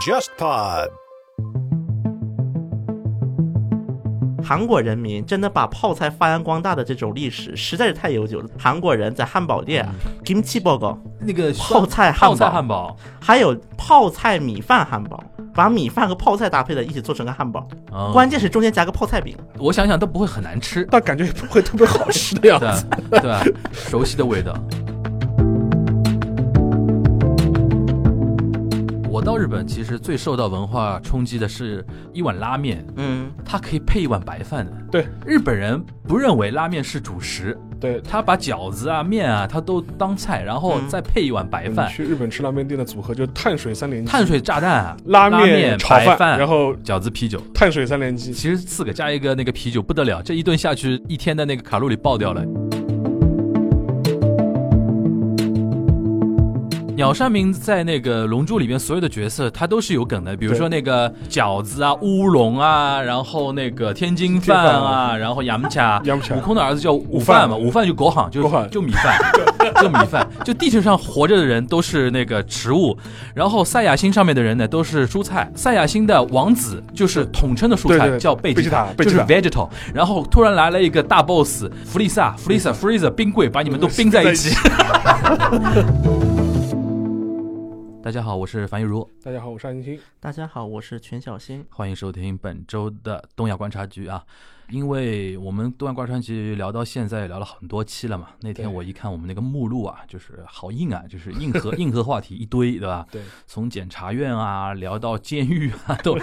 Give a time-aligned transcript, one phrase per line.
[0.00, 0.88] JustPod。
[4.42, 8.48] 韩国人民真的把泡菜发扬光大的这种历史实在是太悠久了。
[8.58, 9.92] 韩国人在汉堡店啊，
[10.24, 15.22] kimchi burger 那个泡菜汉泡菜堡，汉堡，还有泡菜米饭汉堡，
[15.54, 19.36] 把米饭和泡菜搭配在一起做成个汉堡，嗯关键是中间夹个泡菜饼。
[19.58, 22.64] 我想想都不会很难吃，但感觉也不会特别好吃的样子。
[22.66, 22.96] 吧？
[23.10, 23.44] 对吧？
[23.70, 24.52] 熟悉的味道。
[29.20, 34.72] 我到日本，其实最受到文化冲击的是一碗拉面，嗯，它可以配一碗白饭的。
[34.90, 47.38] 对，日本人不认为拉面是主食，对，他把饺子啊、面啊，他都当菜，然后嗯再配一碗白你饭，去日本吃拉面店的组合就是碳水三连击，碳水炸弹啊、拉面、炒白饭，然后饺子、啤酒。
[47.54, 48.32] 碳水三连击。
[48.32, 52.42] 其实四个加一个那个啤酒不得了，这一顿下去，一天的那个卡路里爆掉了。
[57.00, 67.86] 鸟山明在那个《龙珠》里边所有的角色，他都是有梗的，比如说那个饺子啊、乌龙啊，然后那个天津饭啊，然后杨家， 杨卡悟空的儿子叫午饭嘛，午饭。
[67.86, 69.18] 就狗行，就就米饭，
[69.80, 72.94] 就米饭，就地球上活着的人都是那个植物，
[73.32, 84.54] 然后赛亚星上面的人呢都是蔬菜，赛亚星的王子就是统称的蔬菜叫贝吉塔就是 vegetal，然后突然来了一个大 boss 弗利萨，弗利萨弗利萨冰柜把你们都 冰在一起。
[88.02, 90.00] 大家好，我是樊玉茹，大家好，我是安欣。
[90.18, 91.62] 大家好，我是全小新。
[91.68, 94.24] 欢迎收听本周的东亚观察局啊。
[94.70, 103.06] 因为我们东亚观察局聊到现在也聊了很多期了嘛，那天我一看我们那个目录啊，就是好硬啊，就是硬核 硬核话题一堆，对吧？
[103.10, 106.16] 对，从检察院啊聊到监狱啊，都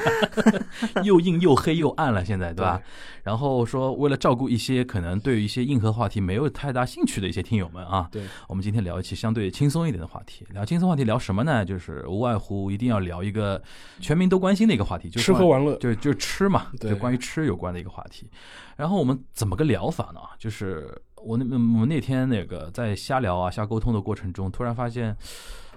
[1.04, 2.81] 又硬又黑又暗了，现在对吧？
[3.23, 10.45] 然后说为了照顾一些可能对于一些硬核话题没有太大兴趣的一些听友们啊，对，我们今天聊一期相对轻松一点的话题。
[10.54, 11.66] 聊轻松话题聊什么呢？
[11.66, 13.61] 就是无外乎一定要聊一个
[14.00, 15.76] 全民都关心的一个话题，就是吃喝玩乐。
[15.78, 18.30] 就就吃嘛，对就关于吃有关的一个话题。
[18.75, 20.20] 然后我们怎么个聊法呢？
[20.37, 25.15] 就是我那我们那天那个在瞎聊啊、瞎沟通的过程中，突然发现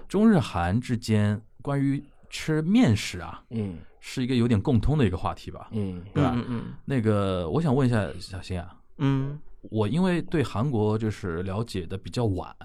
[0.07, 5.67] 中日韩之间关于吃面食啊，嗯是一个有点共通的一个话题吧。
[5.71, 9.39] 嗯对吧嗯嗯那个我想问一下小新啊，嗯
[9.69, 12.55] 我因为对韩国就是了解的比较晚，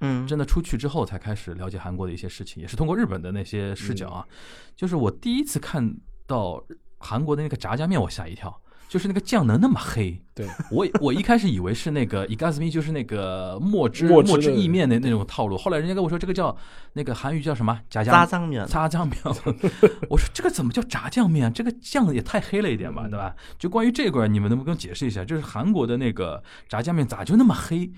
[0.00, 4.26] 嗯，真的出去之后才开始了解韩国的一些事情，也是通过日本的那些视角啊。
[4.74, 5.94] 就是我第一次看
[6.26, 6.60] 到
[6.98, 10.20] 韩国的那个炸酱面，我吓一跳，就是那个酱能那么黑。
[10.34, 15.56] 对， 我我一开始以为是那个伊嘎斯米，就是那个墨汁墨汁意面的那种套路。
[15.56, 16.54] 后来人家跟我说这个叫
[16.94, 18.66] 那个韩语叫什么炸酱炸酱面。
[18.66, 19.16] 炸酱面，
[20.10, 21.52] 我说这个怎么叫炸酱面？
[21.52, 23.32] 这个酱也太黑了一点吧，对吧？
[23.60, 25.24] 就关于这块，你们能不能给我解释一下？
[25.24, 27.88] 就是韩国的那个炸酱面咋就那么黑？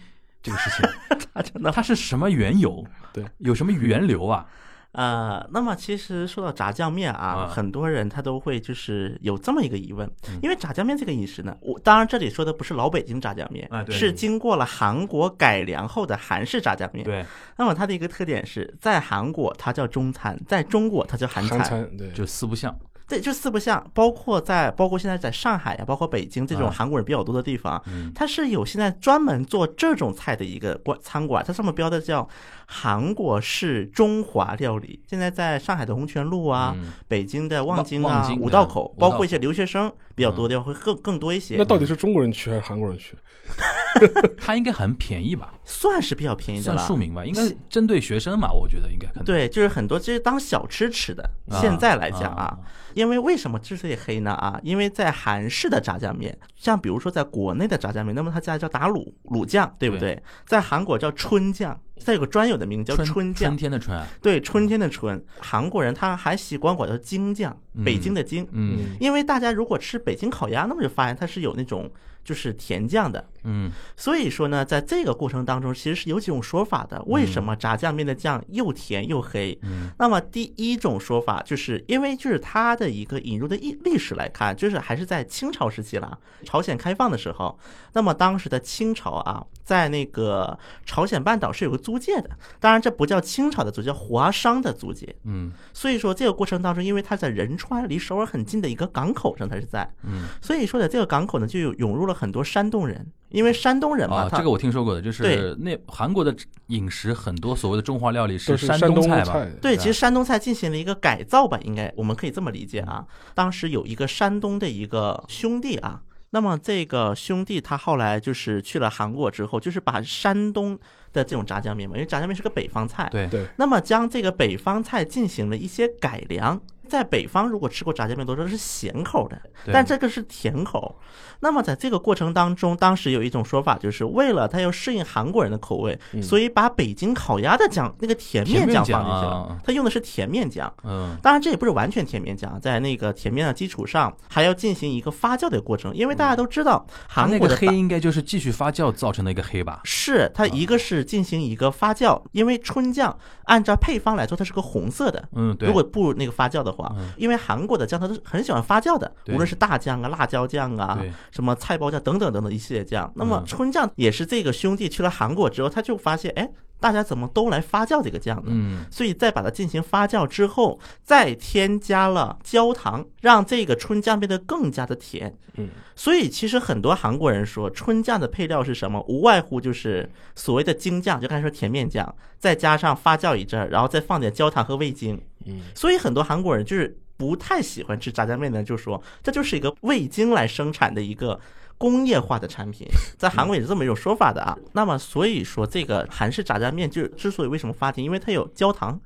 [0.43, 2.85] 这个事情，炸酱的它是什么缘由？
[3.15, 4.45] 对，有什么源流啊？
[4.93, 17.05] 呃，那么其实说到炸酱面啊，啊很多人他都会就是有这么一个疑问，嗯因为炸酱面这个饮食呢，我当然这里说的不是老北京炸酱面，啊是经过了韩国改良后的韩式炸酱面。
[17.05, 17.25] 对，
[17.57, 21.59] 那么它的一个特点是在韩国它叫中餐，在中国它叫韩餐。
[21.59, 22.77] 韩餐对，就四不像。
[23.13, 32.27] 对，就四不像，包括在包括现在在上海呀、包括北京这种啊韩国人比较多的地方，嗯它是有现在专门做这种菜的一个馆餐馆，它上面标的叫
[32.67, 35.01] 韩国式中华料理。
[35.07, 43.15] 现在在上海的红泉路啊，嗯北京的望京啊、五道口，包括一些留学生比较多的地方会更更多一些那，到底是中国人去还是韩国人去？
[44.39, 45.55] 它应该很便宜吧？
[45.65, 46.97] 算是比较便宜的了算庶。
[46.97, 47.25] 民吧？
[47.25, 48.51] 应该针对学生嘛？
[48.53, 49.25] 我觉得应该可能。
[49.25, 51.23] 对，就是很多就是当小吃吃的。
[51.51, 52.59] 啊现在来讲啊啊，
[52.95, 54.33] 因为为什么之所以黑呢？
[54.33, 60.21] 啊，因为在韩式的炸酱面，像比如说在国内的炸酱面，那么它家叫打卤卤酱，对不对？
[60.47, 63.57] 在韩国叫春酱，它有个专有的名字叫春春酱春。
[63.59, 68.47] 天的春啊，对，春天的春，韩国人他还习惯管叫京酱，北京的京。
[68.53, 71.91] 嗯因为大家如果吃北京烤鸭，那么就发现它是有那种
[72.25, 73.71] 就是甜酱的，嗯。
[73.97, 77.03] 所以说呢，在这个过程当中，其实是有几种说法的。
[77.07, 79.59] 为什么炸酱面的酱又甜又黑？
[79.63, 79.91] 嗯。
[79.99, 87.59] 那么第一种说法，就是因为就是它的一个引入的历历史来看，就是还是在清朝时期了，朝鲜开放的时候，
[87.93, 92.31] 那么当时的清朝啊，在那个朝鲜半岛是有个租界的，
[92.61, 95.15] 当然这不叫清朝的租界，叫华商的租界。
[95.25, 95.51] 嗯。
[95.73, 100.27] 所以说这个过程当中，因为它在仁川离首尔很近的一个港口上，它是在，嗯。
[100.41, 106.35] 所以说在这个港口呢，就有涌入了很多山东人，因为山东人嘛，啊，这个我听说过的，就是对那韩国的
[106.69, 109.33] 饮食很多所谓的中华料理是山山东菜吧？
[109.33, 113.05] 菜对，其实山东菜进行了一个改造吧，应该我们可以这么理解啊。
[113.35, 120.79] 当时有一个山东的一个兄弟啊，那么这个兄弟他后来就是去了韩国之后，就是把山东
[121.13, 126.61] 的这种炸酱面嘛，因为炸酱面是个北方菜，对对，那么将这个北方菜进行了一些改良。
[126.93, 129.41] 在北方，如果吃过炸酱面，都知道是咸口的，
[129.73, 130.95] 但这个是甜口。
[131.41, 139.59] 那么在这个过程当中，当时有一种说法，就是为了它要适应韩国人的口味，所以把北京烤鸭的酱那个甜面酱放进去了啊。
[139.73, 149.81] 用的是甜面酱，嗯，当然，这也不是完全甜面酱，在那个甜面的基础上，还要进行一个发酵的过程，因为大家都知道韩国的黑应该就是继续发酵造成的一个黑吧？
[149.85, 155.27] 是它一个是进行一个发酵，因为春酱按照配方来说，它是个红色的。
[155.33, 155.67] 嗯，对。
[155.67, 156.82] 如果不那个发酵的话，
[157.17, 160.99] 因为韩国的酱它都是很喜欢发酵的，无论是大酱啊、辣椒酱啊、
[161.31, 163.11] 什么菜包酱等等等等一系列酱。
[163.15, 166.49] 那么嗯春酱也是这个兄弟去了韩国之后，他就发现，哎，
[166.81, 168.45] 大家怎么都来发酵这个酱呢？
[168.47, 175.35] 嗯，所以再把它进行发酵之后，再添加了焦糖，让这个春酱变得更加的甜。
[175.57, 185.21] 嗯，所以其实很多韩国人说春酱的配料是什么，无外乎就是所谓的精酱，就刚才说甜面酱，再加上发酵一阵儿，然后再放点焦糖和味精。
[185.47, 191.39] 嗯，所以很多韩国人就是不太喜欢吃炸酱面的就说这就是一个味精来生产的一个。
[191.79, 192.87] 工业化的产品，
[193.19, 194.57] 在韩国也是这么一种说法的啊。
[194.71, 199.01] 那么所以说，这个韩式炸酱面就之所以为什么发甜，因为它有焦糖，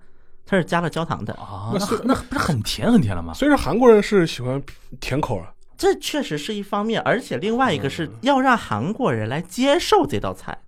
[0.45, 1.33] 它是加了焦糖的。
[1.35, 3.33] 啊，那那那不是很甜很甜了吗？
[3.33, 4.63] 所以说韩国人是喜欢
[5.01, 10.59] 甜口啊，这确实是一方面，而且另外一个是要让韩国人来接受这道菜，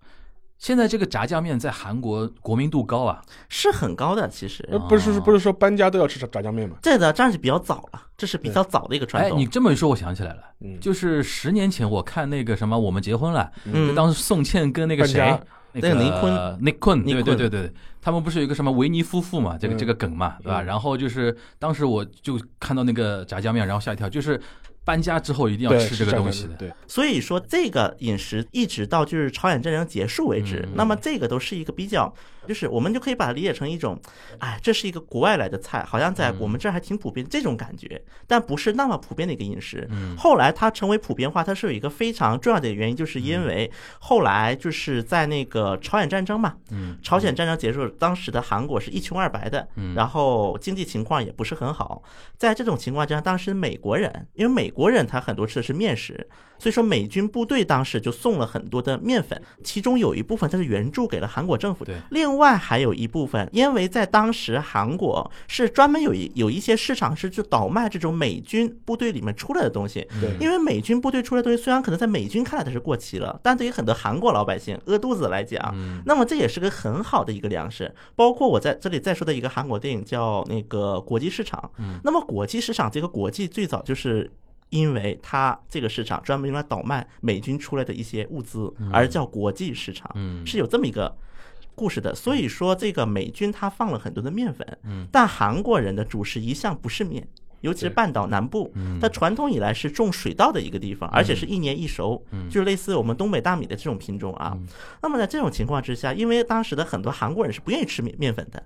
[0.58, 4.28] 现在这个炸酱面在韩国国民度高啊，是很高的。
[4.28, 4.68] 其实。
[4.70, 6.76] 呃，不是不是说搬家都要吃炸炸酱面吗？
[6.82, 9.38] 这个当然是比较早了，这是比较早的一个传哎，统。
[9.38, 13.94] 你这么一说，我想起来了，嗯，就是十年前我看那个什么《我们结婚了》，嗯。
[13.94, 15.20] 当时宋茜跟那个谁
[15.72, 16.58] 那那个尼坤。
[16.60, 17.72] 尼坤，对对对对，
[18.02, 19.78] 他们不是有一个什么维尼夫妇嘛，这个嗯。
[19.78, 20.60] 这个梗嘛，对吧？
[20.60, 20.64] 嗯。
[20.64, 24.40] 然后就是当时我就看到那个炸酱面，然后吓一跳，就是
[24.88, 30.72] 搬家之后一定要吃这个东西的，样对，所以说，这个饮食一直到就是朝鲜战争结束为止，嗯。
[30.76, 32.10] 那么这个都是一个比较，
[32.48, 34.00] 就是我们就可以把它理解成一种，
[34.38, 39.86] 哎，这是一个国外来的菜，好像在我们这儿还挺普遍这种感觉，但不是那么普遍的一个饮食。
[39.90, 40.16] 嗯。
[40.16, 46.98] 后来它成为普遍化，它是有一个非常重要的原因，就是因为后来就是在那个朝鲜战争嘛，嗯。
[47.02, 49.94] 朝鲜战争结束，当时的韩国是一穷二白的，嗯。
[49.94, 52.02] 然后经济情况也不是很好。
[52.38, 56.28] 在这种情况之下，当时美国人，因为美国人他很多吃的是面食，
[56.58, 61.84] 所以说美军部队当时就送了很多的面粉，其中有一部分它是援助给了韩国政府。
[61.84, 70.36] 的对，另外还有一部分，因为在当时韩国是专门有一有一些市场是就倒卖这种美军部队里面出来的东西，对。
[70.40, 76.02] 因为美军部队出来的东西虽然可能在美军看来它是过期了，但对于很多韩国老百姓饿肚子来讲，嗯。
[76.04, 77.94] 那么这也是个很好的一个粮食。
[78.16, 82.00] 包括我在这里再说的一个韩国电影叫那个国际市场，嗯。
[82.02, 84.30] 那么国际市场这个国际最早就是。
[84.70, 90.46] 因为它这个市场专门用来倒卖美军出来的一些物资，而叫国际市场，嗯。
[90.46, 91.16] 是有这么一个
[91.74, 92.14] 故事的。
[92.14, 95.06] 所以说，这个美军他放了很多的面粉，嗯。
[95.10, 97.26] 但韩国人的主食一向不是面，
[97.62, 98.98] 尤其是半岛南部，嗯。
[99.00, 104.56] 它传统以来是种水稻的一个地方，而且是一年一熟，就是类似我们东北大米的这种品种啊。
[105.02, 108.62] 那么在这种情况之下，因为当时的很多韩国人是不愿意吃面面粉的，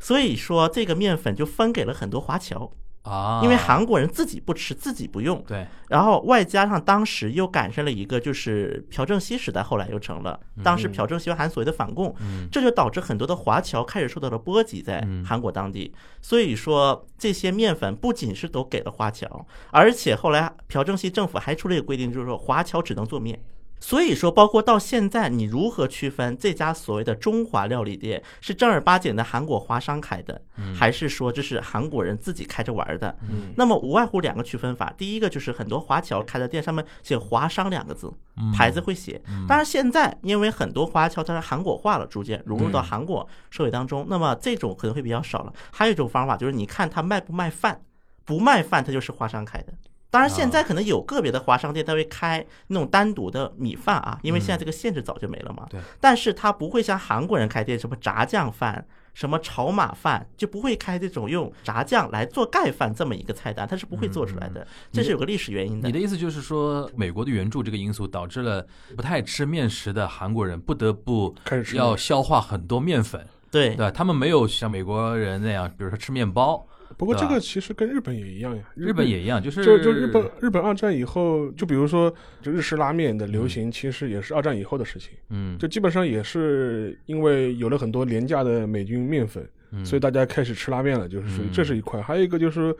[0.00, 2.70] 所以说这个面粉就分给了很多华侨，
[3.04, 5.66] 啊，因为韩国人自己不吃，自己不用，对。
[5.88, 12.14] 然后外加上当时又赶上了一个就是朴正熙时代，后来又成了，当时朴正熙韩所谓的反共，
[12.50, 15.92] 这就导致很多的华侨开始受到了波及在韩国当地。
[16.22, 23.38] 所以说这些面粉不仅是都给了华侨，而且后来朴正熙政府还出了一个规定，就是说华侨只能做面。
[23.80, 30.40] 所以说，包括到现在，你如何区分这家所谓的中华料理店是正儿八经的韩国华商开的，
[30.74, 33.14] 还是说这是韩国人自己开着玩的？
[33.28, 38.10] 嗯那么无外乎两个区分法，第一个就是很多华侨开的店上面写“华商”两个字，
[38.56, 39.20] 牌子会写。
[39.46, 45.52] 当然现在因为很多华侨它是韩国化了，逐渐融入到韩国社会当中，那么这种可能会比较少了。
[45.70, 47.82] 还有一种方法就是你看他卖不卖饭，
[48.24, 49.74] 不卖饭它就是华商开的。
[50.14, 55.66] 当然，现在可能有个别的华商店，它会开那种单独的米饭啊，因为现在这个限制早就没了嘛。
[55.68, 55.80] 对。
[56.00, 64.64] 但是它不会像韩国人开店，什么炸酱饭、什么炒码饭，就不会开这种用炸酱来做盖饭这么一个菜单，它是不会做出来的。
[64.92, 65.92] 这是有个历史原因的你。
[65.92, 73.90] 的意思就是说，美国的援助这个因素导致了不太吃面食的韩国人不得不开始要消化很多面粉，对对，吧？
[73.90, 76.64] 他们没有像美国人那样，比如说吃面包，
[76.96, 89.84] 不过这个其实跟日本也一样呀，日本也一样，就是就就日本日本二战以后，就比如说就日式拉面的流行，其实也是二战以后的事情，嗯，就基本上也是因为有了很多廉价的美军面粉，嗯。
[89.84, 92.00] 所以大家开始吃拉面了，就是属于嗯这是一块。
[92.00, 92.74] 还有一个就是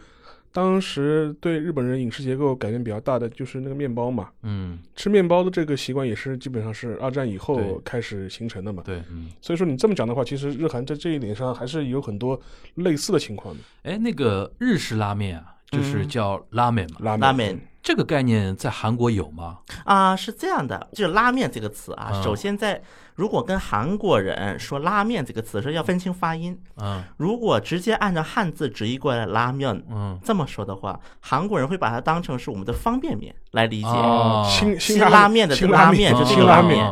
[0.55, 8.81] 当时对日本人饮食结构改变比较大的就是那个面包嘛，嗯，吃面包的这个习惯也是基本上是二战以后开始形成的嘛。
[8.87, 12.41] 对，嗯，所以说你这么讲的话，其实日韩在这一点上还是有很多
[12.77, 13.61] 类似的情况的。
[13.83, 16.09] 哎，那个日式拉面啊，就是嗯。
[16.09, 17.59] 叫拉面嘛，拉拉面。
[17.83, 19.59] 这个概念在韩国有吗？
[19.85, 22.23] 啊，是这样的，就是拉面这个词啊，嗯。
[22.23, 22.81] 首先在
[23.15, 26.59] 如果跟韩国人说拉面这个词是，要分清发音。
[26.77, 33.89] 嗯如果直接按照汉字直译过来拉面嗯，这么说的话，韩国人会把它当成是我们的方便面来理解。
[33.89, 36.85] 哦新新拉拉面的拉面就新这个拉面。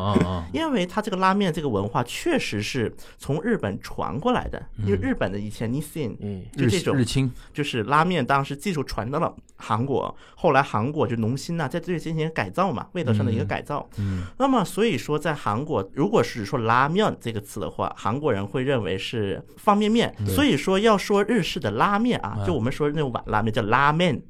[0.52, 13.88] 因为它这个拉面这个文化确实是从日本传过来的，因为日本的以前 Nissin 嗯，就这种日清，就是拉面当时技术传到了韩国，后来韩国就农心呐、在这里进行改造嘛，味道上的一个改造。
[13.96, 20.12] 嗯那么所以说，在韩国，如果是说拉面这个词的话，韩国人会认为是方便面。
[20.26, 24.20] 所以说要说日式的拉面啊，嗯就我们说那种碗拉面叫拉面，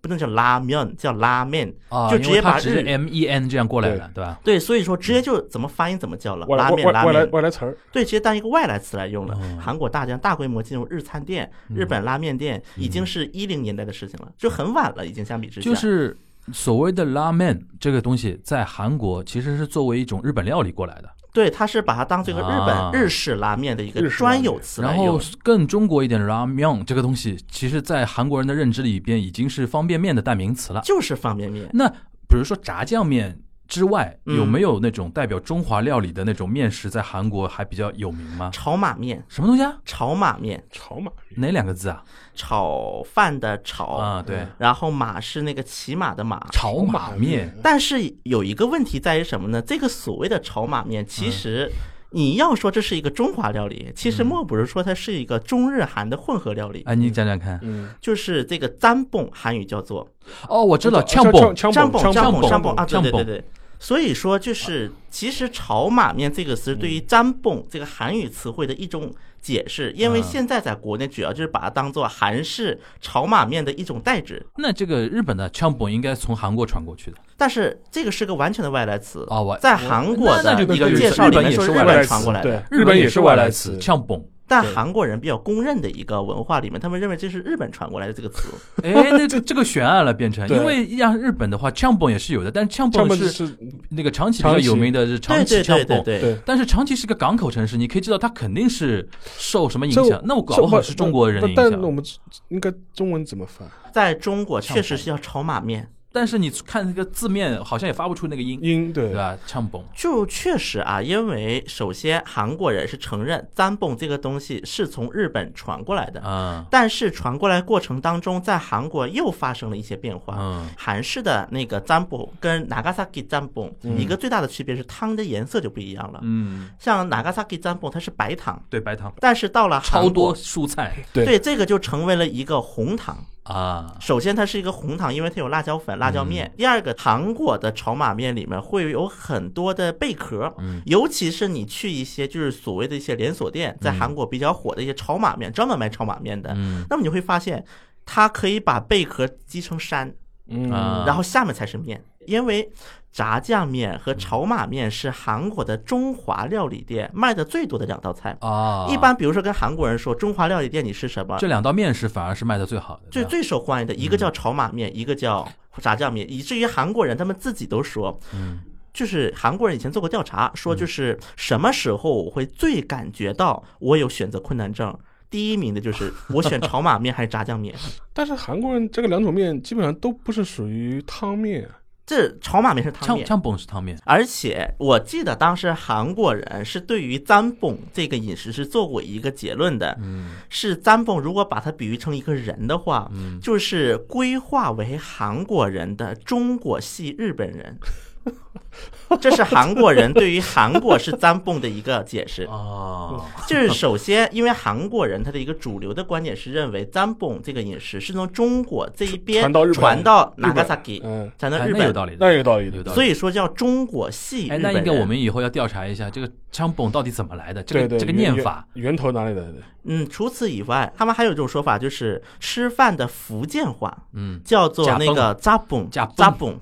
[0.00, 1.72] 不能叫拉面，叫拉面。
[1.88, 4.40] 啊，就直接把日 M E N 这样过来的，对吧？
[4.42, 7.30] 对，所以说直接就怎么发音怎么叫了，拉面拉外外来面。
[7.30, 9.58] 外来词儿，对，直接当一个外来词来用了嗯。
[9.60, 15.70] 韩国大将大规模进入日餐店、日本拉面店，已经是一零年代的事情了，就很晚了，已经相比之下。
[15.70, 16.16] 就是
[16.52, 25.20] 所谓的拉面这个东西，在韩国其实是作为一种日本料理过来的，对，他是把它当这个日啊本日式拉面的一个专有词来然后。
[25.42, 30.80] 更中国一点的拉面这个东西，其实在韩国人的认知里边已经是方便面的代名词了。
[30.82, 31.68] 就是方便面。
[31.72, 31.88] 那
[32.28, 33.38] 比如说炸酱面
[33.70, 38.50] 之外，嗯有没有那种代表中华料理的那种面食在韩国还比较有名吗？
[38.52, 39.78] 炒马面，什么东西啊？
[39.84, 42.02] 炒马面，炒马面哪两个字啊？
[42.34, 46.44] 炒饭的炒，啊，对，然后马是那个骑马的马。
[46.50, 47.56] 炒马面。
[47.62, 49.62] 但是有一个问题在于什么呢？
[49.62, 51.78] 这个所谓的炒马面，其实嗯
[52.12, 56.82] 你要说这是一个中华料理，其实莫不是说它是一个中日韩的混合料理。
[56.84, 57.60] 哎，你讲讲看。
[57.62, 60.08] 嗯，就是这个占蹦，韩语叫做
[60.48, 61.54] 哦，我知道，枪呛蹦。
[61.54, 63.44] 枪占蹦，枪占蹦，枪占蹦啊，对对对对。
[63.80, 69.10] 所以说，就是其实炒马面这个词对于占蹦这个韩语词汇的一种
[69.40, 77.16] 解释，因为嗯现在在国内主要就是把它当做韩式炒马面的一种代指，那这个日本的呛蹦应该从韩国传过去的。
[77.38, 79.26] 但是这个是个完全的外来词。
[79.30, 84.22] 哦，我在韩国的一个介绍里面日本也是说日本外来词传过来的，对，日也是外来外词，呛蹦。
[84.50, 88.48] 但韩国人比较公认的一个文化里面，他们认为这是日本传过来的这个词。
[88.82, 93.56] 哎， 那这这个悬案了，变成因为像日本的话，呛蹦也是有的，但枪本是是
[93.90, 96.02] 那个长崎比较有名的是长崎呛蹦。
[96.02, 96.42] 对对对，对。
[96.44, 100.20] 但是长崎是个港口城市，你可以知道它肯定是受什么影响。
[100.24, 101.70] 那我搞不好是中国人的影响。
[101.70, 102.04] 但我们
[102.48, 103.68] 应该中文怎么翻？
[103.92, 105.88] 在中国确实是要炒马面。
[106.12, 109.38] 但是你看那个字面，好像也发不出那个音，音对对吧？
[109.46, 109.84] 唱蹦。
[109.94, 120.36] 就确实啊，因为首先韩国人是承认占蹦这个东西是从日本传过来的，嗯但是传过来过程当中，在韩国又发生了一些变化。
[120.38, 126.20] 嗯韩式的那个占蹦跟 Nagasaki 占蹦嗯一个最大的区别是汤的颜色就不一样了。
[126.22, 133.16] 嗯，像 Nagasaki 占蹦它是白糖，对，白糖但是到了超多，蔬菜对对这个就成为了一个红糖。
[133.42, 136.52] 啊，首先，它是一个红糖，因为它有辣椒粉、辣椒面。
[136.56, 140.82] 第二个，韩国的炒马面里面会有很多的贝壳，嗯。
[140.86, 146.84] 尤其是你去一些就是所谓的一些连锁店，在韩国比较火的一些炒马面，专门卖炒马面的，嗯。
[146.90, 147.64] 那么你会发现，
[148.04, 150.14] 它可以把贝壳击成山，
[150.48, 151.04] 嗯啊。
[151.06, 152.70] 然后下面才是面，因为。
[153.12, 158.36] 炸酱面和炒马面是韩国的中华料理店卖的最多的两道菜。
[158.40, 165.46] 啊，一般比如说跟韩国人说中华料理店你是什么，这两道面食反而是卖的最好的，最最受欢迎的一个叫炒马面，一个叫
[165.78, 168.60] 炸酱面，以至于韩国人他们自己都说，嗯。
[168.92, 174.92] 就是韩国人以前做过调查，说就是什么时候我会最感觉到我有选择困难症。
[175.30, 177.72] 第一名的就是 我选炒马面还是炸酱面，
[178.12, 181.70] 但是韩国人这个两种面基本上都不是属于汤面，
[182.10, 190.32] 这炒马面是汤面，呛呛蹦是汤面，而且我记得当时韩国人是对于占蹦这个饮食是做过一个结论的，嗯。
[190.48, 193.38] 是占蹦如果把它比喻成一个人的话，嗯。
[193.40, 197.78] 就是规划为韩国人的中国系日本人。
[199.20, 202.44] 这是韩国人对于韩国是占蹦的一个解释。
[202.44, 209.74] 哦， 就是首先，因为韩国人他的一个主流的观点是认为占蹦这个饮食是从中国这一边传到日本。
[209.74, 210.54] 传到日本。
[210.54, 212.70] Nagasaki，嗯，哎传到日本，那有道理的，那有道理。
[212.70, 212.76] 的。
[212.76, 212.94] 有道理。
[212.94, 219.54] 所以说叫中国系哎，那应该我们以后要调查一下这个枪蹦到底怎么来的，这对对，个这个念法，源源头哪里来的？
[219.84, 226.60] 嗯，除此以外，他们还有一种说法，就是吃饭的福建话嗯，叫做那个扎蹦扎蹦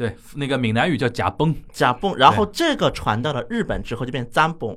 [0.00, 4.74] 对，那个闽南语叫假崩，甲崩，然后这个传到了日本之后就变脏崩。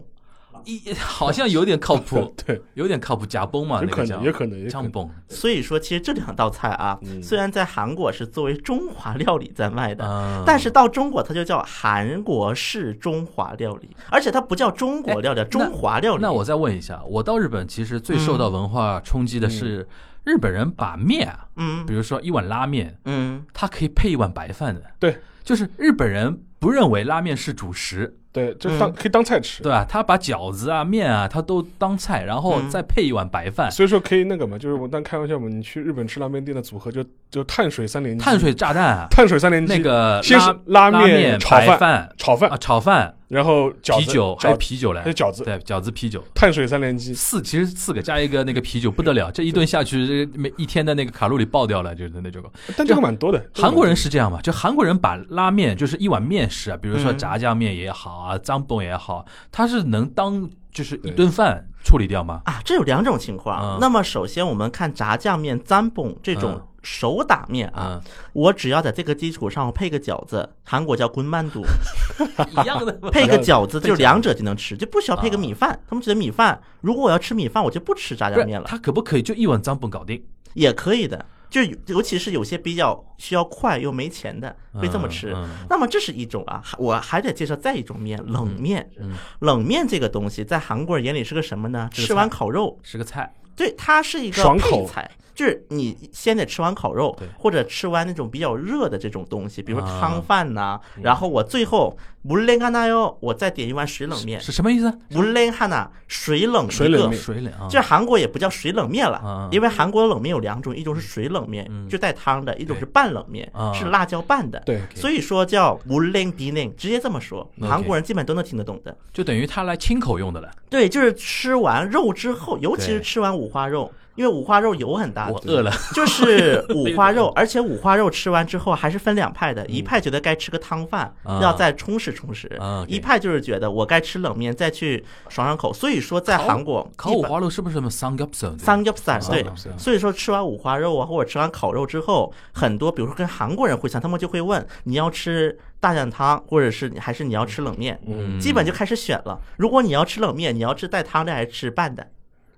[0.65, 4.69] 一好像有点靠谱， 对，有点靠谱，假崩嘛，那个叫也可能，也可能。
[4.69, 7.23] 张崩，所以说，其实这两道菜啊，嗯。
[7.23, 16.21] 虽然在韩国是作为中华料理在卖的，嗯但是到中国它就叫韩国式中华料理，而且它不叫中国料理，叫中华料理。
[16.21, 19.87] 那我再问一下，我到日本其实最受到文化冲击的是
[20.23, 21.85] 日本人把面啊，嗯。
[21.85, 23.45] 比如说一碗拉面，嗯。
[23.53, 29.61] 它可以配一碗白饭的，对，就是日本人不认为拉面是主食，对，就当嗯可以当菜吃。
[29.61, 29.85] 对吧？
[29.87, 46.23] 他把饺子啊、面啊，他都当菜，然后嗯再配一碗白饭，所以说可以那个嘛，就是我当开玩笑嘛，你去日本吃拉面店的组合就就碳水三连击，碳水炸弹啊，碳水三连击，那个先是拉拉面面、炒饭白饭炒饭啊，，炒饭、然后饺子啤酒，还有啤酒嘞还有，饺子，对，饺子、啤酒。
[46.33, 47.13] 碳水三连击。
[47.13, 52.43] 四其实四个加一个那个啤酒不得了，这一顿下去，这每一天的那个卡路里爆掉了，就是那种。
[52.77, 54.39] 但这个蛮多的，韩国人是这样嘛？
[54.41, 62.41] 就韩国人把拉面就是一碗面食啊，比如说嗯炸酱面也好啊，张崩也好，它是能当就是一顿饭处理掉吗？
[62.45, 63.59] 啊，这有两种情况。
[63.63, 71.63] 嗯那么首先我们看炸酱面、脏崩这种嗯手打面啊，嗯，我只要在这个基础上配个饺子，韩国叫滚曼肚，
[72.61, 72.91] 一样的。
[73.09, 75.79] 配个饺子就两者就能吃，就不需要配个啊米饭。
[75.87, 80.21] 他们觉得米饭，如果我要吃米饭，我就不吃炸酱面了，他可不可以就一碗张崩搞定？
[80.55, 81.25] 也可以的。
[81.53, 85.31] 就尤其是有些比较需要快又没钱的，会这么吃。
[85.35, 88.89] 嗯那么这是一种啊，我还得介绍再一种面，冷面。
[88.97, 91.87] 嗯冷面这个东西在韩国人眼里是个什么呢？
[91.93, 104.39] 吃完烤肉，是个菜，对，它是一个爽口配菜，就是你先得吃完烤肉，或者吃完那种比较热的这种东西，比如汤饭呐、然后我最后无冷哈那哟，我再点一碗水冷面。
[104.39, 104.91] 是什么意思？
[105.11, 114.61] 无冷哈那水冷水冷水冷，这韩国也不叫水冷面了，因为韩国冷面有两种，一种是水冷面，就带汤的；一种是半冷面，是辣椒拌的。
[114.65, 118.95] 对，所以说叫无冷디 냉， 直接这么说，韩国人基本都能听得懂的。
[119.11, 120.49] 就等于他来亲口用的了。
[120.69, 123.91] 对，就是吃完肉之后，尤其是吃完五花肉。
[124.15, 132.49] 因为五花肉油很大，我饿了， 就是 五花肉，而且五花肉吃完之后还是分两派的，一派觉得该吃个汤饭，要再充实充实，
[132.87, 135.73] 一派就是觉得我该吃冷面再去爽爽口。
[135.73, 138.57] 所以说，在韩国烤五花肉是不是什么三겹三？
[138.59, 139.45] 三겹三，对。
[139.77, 145.57] 所以说吃完五花肉啊，或者吃完烤肉之后，很多比如说跟韩国人会像，他们就会问你要吃。
[145.83, 149.37] 大酱汤，或者是还是你要吃冷面，嗯，基本就开始选了。
[149.57, 152.07] 如果你要吃冷面，你要吃带汤的还是吃拌的？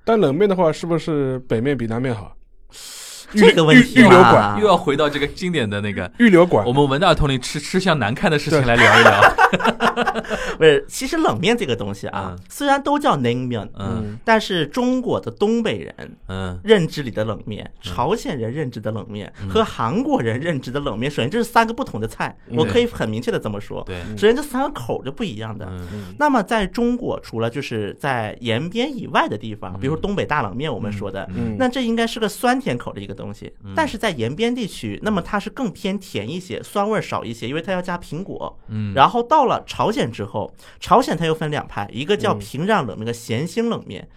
[0.06, 2.34] 但冷面的话，是不是北面比南面好？
[3.36, 4.20] 这个问题预预留
[4.60, 6.66] 又要回到这个经典的那个，预留馆。
[6.66, 9.22] 我，们文大统领吃吃相难看的事情来 聊一聊。
[10.58, 14.18] 不是，其实冷面这个东西啊嗯，虽然都叫냉 면， 嗯。
[14.24, 16.60] 但是中国的东北人嗯。
[16.64, 23.84] 认知里的冷面，朝鲜人认知的冷面和韩国人认知的冷面，首先这是三个不同的菜，我可以很明确的这么说。
[23.86, 25.66] 对，首先这三个口就不一样的。
[25.70, 26.14] 嗯。
[26.18, 31.56] 那么在中国，除了就是在延边以外的地方，比如说东北大冷面，我们说的，嗯。
[31.58, 33.54] 那这应该是个酸甜口的一个东西。
[33.76, 38.58] 但是在延边地区，那么它是更偏甜一些，酸味儿少一些，因为它要加苹果。
[38.68, 44.08] 嗯，然后到了朝鲜之后，朝鲜它又分两派，一个叫嗯平壤冷面，一个咸兴冷面。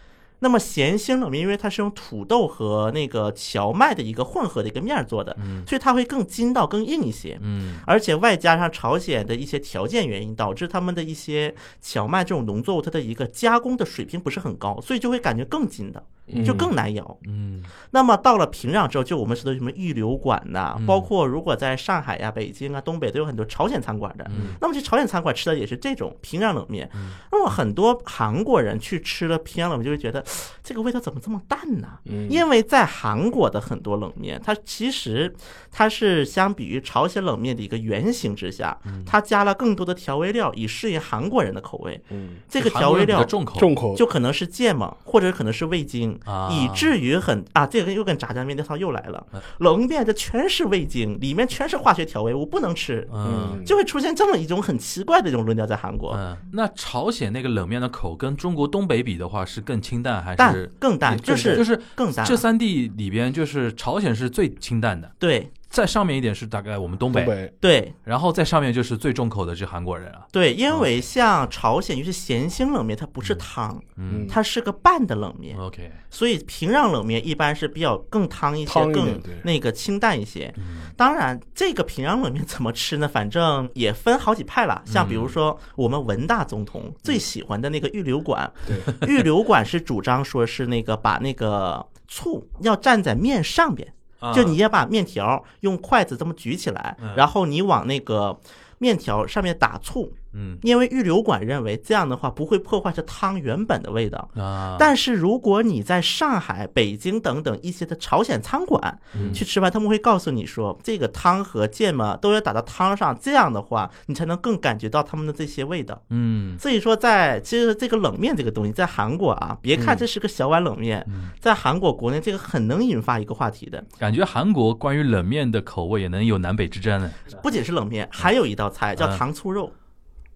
[0.41, 7.37] 那么咸兴冷面，因为它是用土豆和那个荞麦的一个混合的一个面做的，所以它会更筋道、更硬一些。
[7.43, 16.01] 嗯而且外加上朝鲜的一些条件原因，导致他们的一些荞麦这种农作物，它的一个加工的水平不是很高，所以就会感觉更筋道，
[16.45, 17.19] 就更难咬。
[17.27, 24.25] 嗯那么到了平壤之后，就我们说的什么玉流馆呐、嗯包括如果在上海呀、北京啊、东北都有很多朝鲜餐馆的。
[24.29, 26.89] 嗯那么去朝鲜餐馆吃的也是这种平壤冷面。
[27.33, 30.25] 那么很多韩国人去吃了平壤冷面，就会觉得
[30.63, 31.89] 这个味道怎么这么淡呢？
[32.05, 35.35] 嗯因为在韩国的很多冷面，它其实
[35.71, 42.01] 它是相比于朝鲜冷面的一个原型之下，它加了更多的调味料，以适应韩国人的口味。
[42.11, 49.27] 嗯，这个调味料重口，重口就可能是芥末，或者可能是味精啊，以至于很啊，这个又跟炸酱面那套又来了。
[49.33, 49.41] 嗯。
[49.59, 53.63] 冷面这全是味精，里面全是化学调味，我不能吃，嗯。
[53.65, 56.15] 就会出现这么一种很奇怪的一种论调在韩国。
[56.17, 62.25] 嗯，那朝鲜那个冷面的口跟中国东北比的话，是更清淡还淡是更淡，就是就是更淡。
[62.25, 67.55] 这三地里边，就是朝鲜是最清淡的，对再上面一点是大概我们东北，东北。
[67.61, 67.93] 对。
[68.05, 70.27] 然后再上面就是最重口的是韩国人啊。
[70.33, 74.27] 对，因为像朝鲜就是咸兴冷面，它不是汤，嗯。
[74.29, 80.53] 它是个拌的冷面，，OK，所以平壤冷面一般是比较更汤一些，一更那个清淡一些。
[80.57, 80.79] 嗯。
[80.97, 83.07] 当然，这个平壤冷面怎么吃呢？
[83.07, 84.83] 反正也分好几派了。
[84.87, 88.79] 像比如说，我们文大总统最喜欢的那个玉流馆，对，
[89.09, 93.93] 玉流馆是主张说是那个把那个醋要蘸在面上边，啊
[94.35, 98.39] 就你要把面条用筷子这么举起来嗯，然后你往那个
[98.79, 104.29] 面条上面打醋，嗯因为玉留馆认为这样的话不会破坏这汤原本的味道。
[104.37, 116.01] 啊，但是如果你在上海、北京等等一些的朝鲜餐馆嗯去吃饭，他们会告诉你说，这个汤和芥末都要打到汤上，这样的话你才能更感觉到他们的这些味道。
[116.11, 123.85] 嗯所以说在，其实这个冷面这个东西，在韩国啊，别看这是个小碗冷面，嗯在韩国国内这个很能引发一个话题的。
[123.99, 127.11] 感觉韩国关于冷面的口味也能有南北之争呢。
[127.43, 129.73] 不仅是冷面，还有一道菜叫嗯糖醋肉，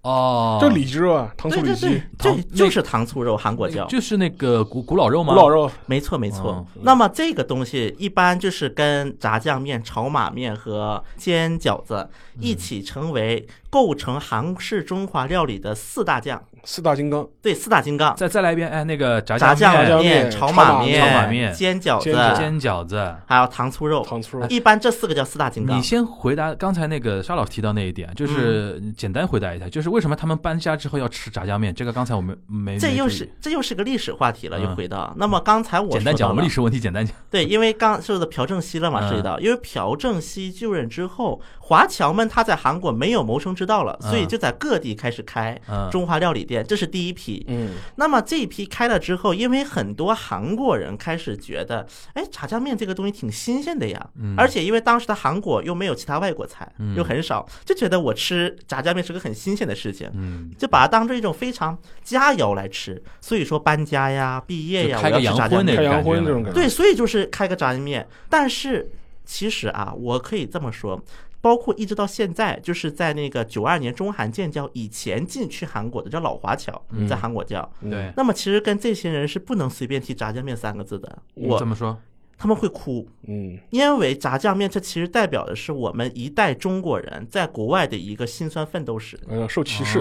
[0.03, 3.87] 哦，这里脊肉啊，糖醋里脊这就是糖醋肉，韩国叫。
[3.87, 5.33] 就是那个古古老肉吗？
[5.33, 6.67] 古老肉，没错，没错哦。
[6.81, 12.09] 那么这个东西一般就是跟炸酱面、炒马面和煎饺子
[12.41, 23.17] 一起成为构成韩式中华料理的四大酱，四大金刚，对，四大金刚：再再来一遍，哎，那个炸炸酱酱面面、炒炒马马面炒马面煎饺子，煎饺子。
[23.25, 24.03] 还有糖醋肉。
[24.03, 25.83] 糖醋肉，一般这四个叫四大金刚你。
[25.83, 31.75] 先回答刚才那个沙老师提到那一点，就是嗯简单回答一下，就是为什么他们搬家之后要吃炸酱面？
[31.75, 35.15] 这个刚才我们没这又是这又是个历史话题了，嗯又回到。
[35.17, 37.17] 那么刚才我简单讲，我们历史问题简单讲。
[37.31, 47.44] 对，因为刚说的朴正熙了嘛，嗯涉及到，因为朴正熙就任之后，华侨们他在韩国没有谋生之道了，所以嗯就在各地开始开嗯中华料理店，这是第一批。
[47.48, 60.11] 嗯，那么这一批开了之后，因为很多韩国人开始觉得，哎，炸酱面这个东西挺新鲜的呀，嗯而且因为当时的韩国又没有其他外国菜，嗯又很少，就觉得我吃炸酱面是个很新鲜的事情。
[60.14, 65.83] 嗯，就把它当做一种非常佳肴来吃，所以说搬家呀、毕业呀，开个我要吃炸酱面洋荤那。
[65.83, 68.07] 开洋种感觉了荤这种感觉对，所以就是开个炸酱面。
[68.29, 68.90] 但是
[69.25, 71.01] 其实啊，我可以这么说，
[71.42, 77.70] 包括一直到现在，就是在那个九二年中韩建交以前进去韩国的叫老华侨，嗯在韩国叫。
[77.83, 81.98] 对，那么其实跟这些人是不能随便提炸酱面三个字的，我怎么说，
[82.38, 89.18] 他们会哭，嗯，因为炸酱面这其实代表的是我们一代中国人在国外的一个辛酸奋斗史。
[89.28, 90.00] 呃，受歧视，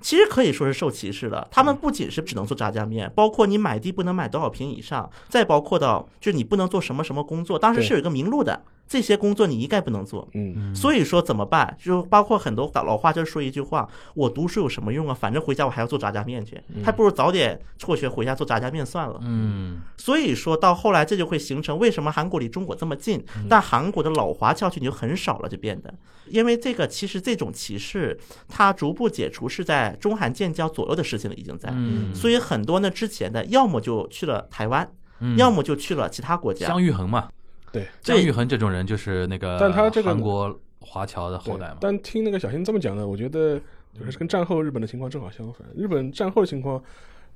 [0.00, 1.46] 其实可以说是受歧视了。
[1.50, 8.62] 他们不仅是只能做炸酱面，包括你买地不能买多少平以上，再包括到就是你不能做什么什么工作，当时是有一个名录的，
[8.92, 10.28] 这些工作你一概不能做。
[10.34, 11.74] 嗯，所以说怎么办？
[11.82, 15.16] 就包括很多老话就是说一句话：我读书有什么用啊？
[15.18, 19.18] 反正回家我还要做炸酱面去，还不如早点辍学回家做炸酱面算了。
[19.22, 25.94] 嗯所以说到后来，这就会形成为什么韩国离中国这么近，但韩国的老华侨群就很少了，就变得，
[26.26, 31.70] 因为这个其实这种歧视，它逐步解除是在中韩建交左右的事情了，已经在。
[31.72, 34.86] 嗯，所以很多呢之前的，要么就去了台湾，
[35.20, 36.66] 嗯要么就去了其他国家。
[36.66, 37.28] 姜育恒嘛，
[37.72, 43.58] 对，姜育恒这种人就是那个，但他这个韩国华侨的后代嘛，但听那个小新这么讲呢，我觉得
[43.98, 45.66] 就是跟战后日本的情况正好相反。
[45.76, 46.82] 日本战后的情况，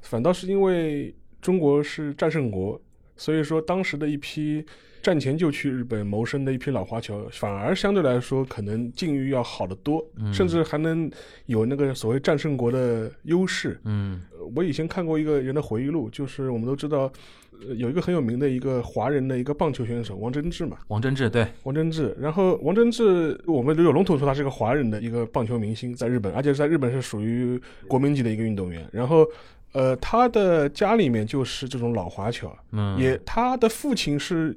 [0.03, 2.81] 反倒是因为中国是战胜国，
[3.17, 4.65] 所以说当时的一批
[5.03, 11.09] 战前就去日本谋生的一批老华侨，反而相对来说可能境遇要好得多，嗯甚至还能
[11.47, 13.81] 有那个所谓战胜国的优势。
[13.85, 17.11] 嗯呃我以前看过一个人的回忆录，就是我们都知道，呃
[17.77, 28.89] 有一个很有名的一个华人的一个棒球选手王贞治嘛，王贞治对，王贞治，然后王贞治，我们都有笼统说他是个华人的一个棒球明星，在日本，而且在日本是属于国民级的一个运动员。
[28.93, 29.27] 然后，
[29.73, 32.99] 呃，他的家里面就是这种老华侨，嗯。
[32.99, 34.57] 也他的父亲是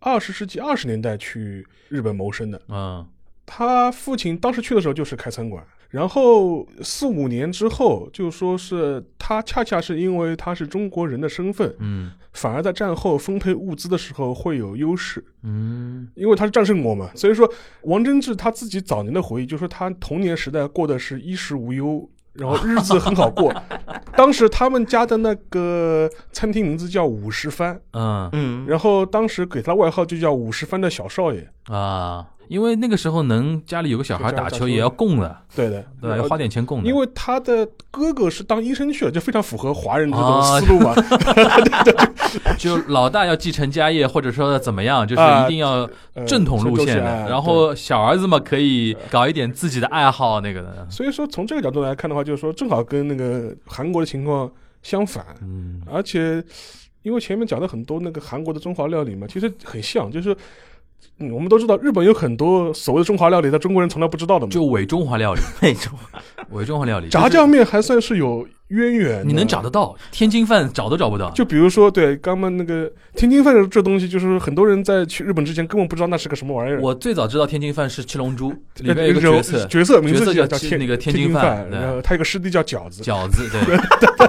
[0.00, 3.06] 二十世纪二十年代去日本谋生的，嗯。
[3.46, 5.62] 他父亲当时去的时候就是开餐馆，
[5.94, 15.24] 然后四五年之后，就说是他恰恰是因为他是中国人的身份，嗯反而在战后分配物资的时候会有优势。
[15.44, 17.48] 嗯因为他是战胜国嘛，所以说
[17.82, 23.54] 王贞治他自己早年的回忆，就说他童年时代过的是衣食无忧，然后日子很好过。
[24.16, 31.48] 当时他们家的那个餐厅名字叫五十番，嗯嗯，然后当时给他外号就叫五十番的小少爷。
[31.66, 36.16] 啊，因为那个时候能家里有个小孩打球也要供的，对的，对吧？
[36.16, 40.94] 要花点钱供的，因为他的哥哥是当医生去了，就非常符合华人这种啊思路嘛。
[42.58, 47.26] 就老大要继承家业，或者说怎么样，就是啊一定要呃正统路线的。
[47.28, 50.86] 然后小儿子嘛，可以搞一点自己的爱好，那个的。
[50.90, 54.50] 所以说从这个角度来看的话，就是说正好跟那个韩国的情况
[54.82, 55.24] 相反。
[55.42, 56.42] 嗯而且
[57.02, 60.36] 因为前面讲的很多那个韩国的中华料理嘛，其实很像，就是。
[61.18, 64.50] 嗯，我们都知道日本有很多所谓的中华料理，但中国人从来不知道的嘛。
[64.50, 66.20] 就伪中华料理，伪中华。
[66.50, 71.30] 伪中华料理，炸酱面还算是有渊源，你能找得到，天津饭找都找不到。
[71.30, 76.80] 就比如说，对刚刚那个天津饭这东西，就是很多人在去日本之前根本不知道那是个什么玩意儿。
[76.80, 81.78] 我最早知道天津饭是七龙珠里呃面有一个角色角色名字角色叫叫天那个天津津饭对。
[81.78, 83.78] 然后他有个师弟叫饺子，饺子，对。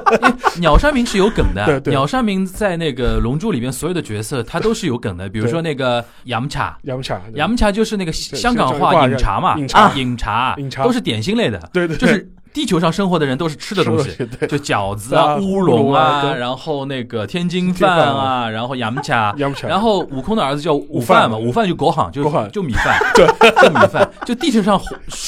[0.60, 1.91] 鸟山明是有梗的，对对。
[1.91, 6.77] 鸟山明在那个《龙珠》里面所有的角色他都是有梗的，比如说那个杨茶。
[6.84, 7.39] 杨茶，对。
[7.39, 9.79] 杨茶就是那个香港话话饮茶嘛，饮茶。
[9.79, 10.84] 啊饮茶饮茶。
[10.84, 14.15] 都是点心类的，对对，就是地球上生活的人都是吃的东西，
[14.47, 24.79] 就饺子啊啊、乌龙啊然后那个天津饭饭啊，然后洋卡， 洋卡然后悟空的儿子叫午饭嘛，午饭就狗行，就就米饭，就米饭， 就地球上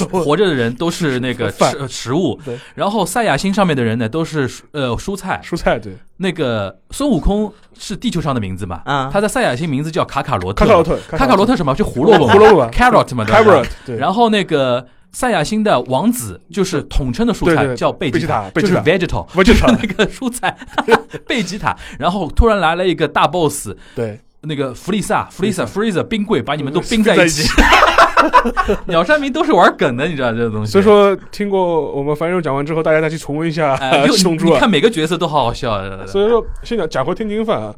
[0.10, 0.38] 活活。
[0.38, 1.70] 着的人都是那个饭。
[1.72, 2.40] 食食物，
[2.76, 9.10] 然后赛亚星上面的人呢都是呃蔬菜，蔬菜对，那个孙悟空是地球上的名字嘛，啊。
[9.12, 11.56] 他在赛亚星名字叫卡卡罗特，卡卡罗特卡卡罗特。
[11.58, 11.76] 什么？
[11.76, 12.68] 就胡萝卜嘛，胡萝卜。
[12.72, 14.86] carrot 嘛 carrot 对，然后那个
[15.18, 20.56] 赛亚星的王子就是统称的蔬菜叫贝吉塔贝就是 vegetable， 就是那个蔬菜
[21.26, 21.76] 贝吉塔。
[21.98, 27.50] 然后突然来了一个大 boss，对，那个弗利萨、弗利萨、弗利萨冰柜，把你们都冰在在一起。
[28.86, 30.72] 鸟山明都是玩梗的，你知道这个东西。
[30.72, 33.76] 所以，说听过我们樊荣讲完之后，大家再去重温一下
[34.24, 34.70] 龙珠》啊你看。
[34.70, 35.80] 每个角色都好好笑。
[36.06, 37.74] 所以说，先讲讲回天津饭啊，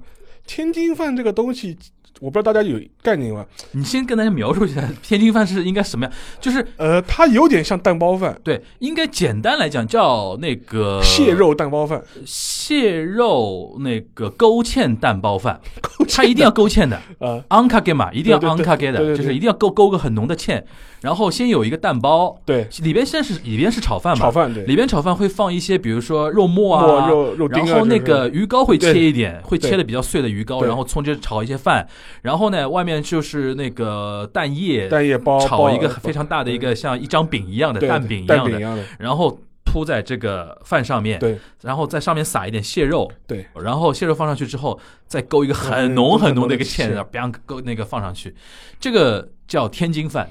[0.46, 1.78] 天津饭这个东西，
[2.20, 3.46] 我不知道大家有概念吗？
[3.72, 15.60] 你先跟大家描述一下天津饭是应该什么样，就是呃，它有点像蛋包饭，对，应该简单来讲叫那个蟹肉蛋包饭，蟹肉那个勾芡蛋包饭，
[16.14, 16.98] 它一定要勾芡的。
[17.20, 20.62] 啊，a n k a g e 嘛，一定要对 a 对 n k a g e 的，就是一定要勾勾个很浓的芡，
[21.02, 31.88] 然后先有一个蛋包，对，里边先是里边是炒饭嘛，炒饭对，里边炒饭会放一些，比如说肉末末啊，肉肉丁啊，然后那个鱼糕会切一点，会切的比较碎的鱼糕，然后葱就炒一些饭，
[32.22, 48.36] 然后呢外面就是那个蛋液，蛋液包炒一个非常大的一个像一张饼一样的蛋饼一样的，然后铺在这个饭上面，对然后在上面撒一点蟹肉，对，然后蟹肉放上去之后，再勾一个很嗯浓很浓的一个芡，然后 biang 勾那个放上去，
[48.80, 50.30] 这个叫天津饭。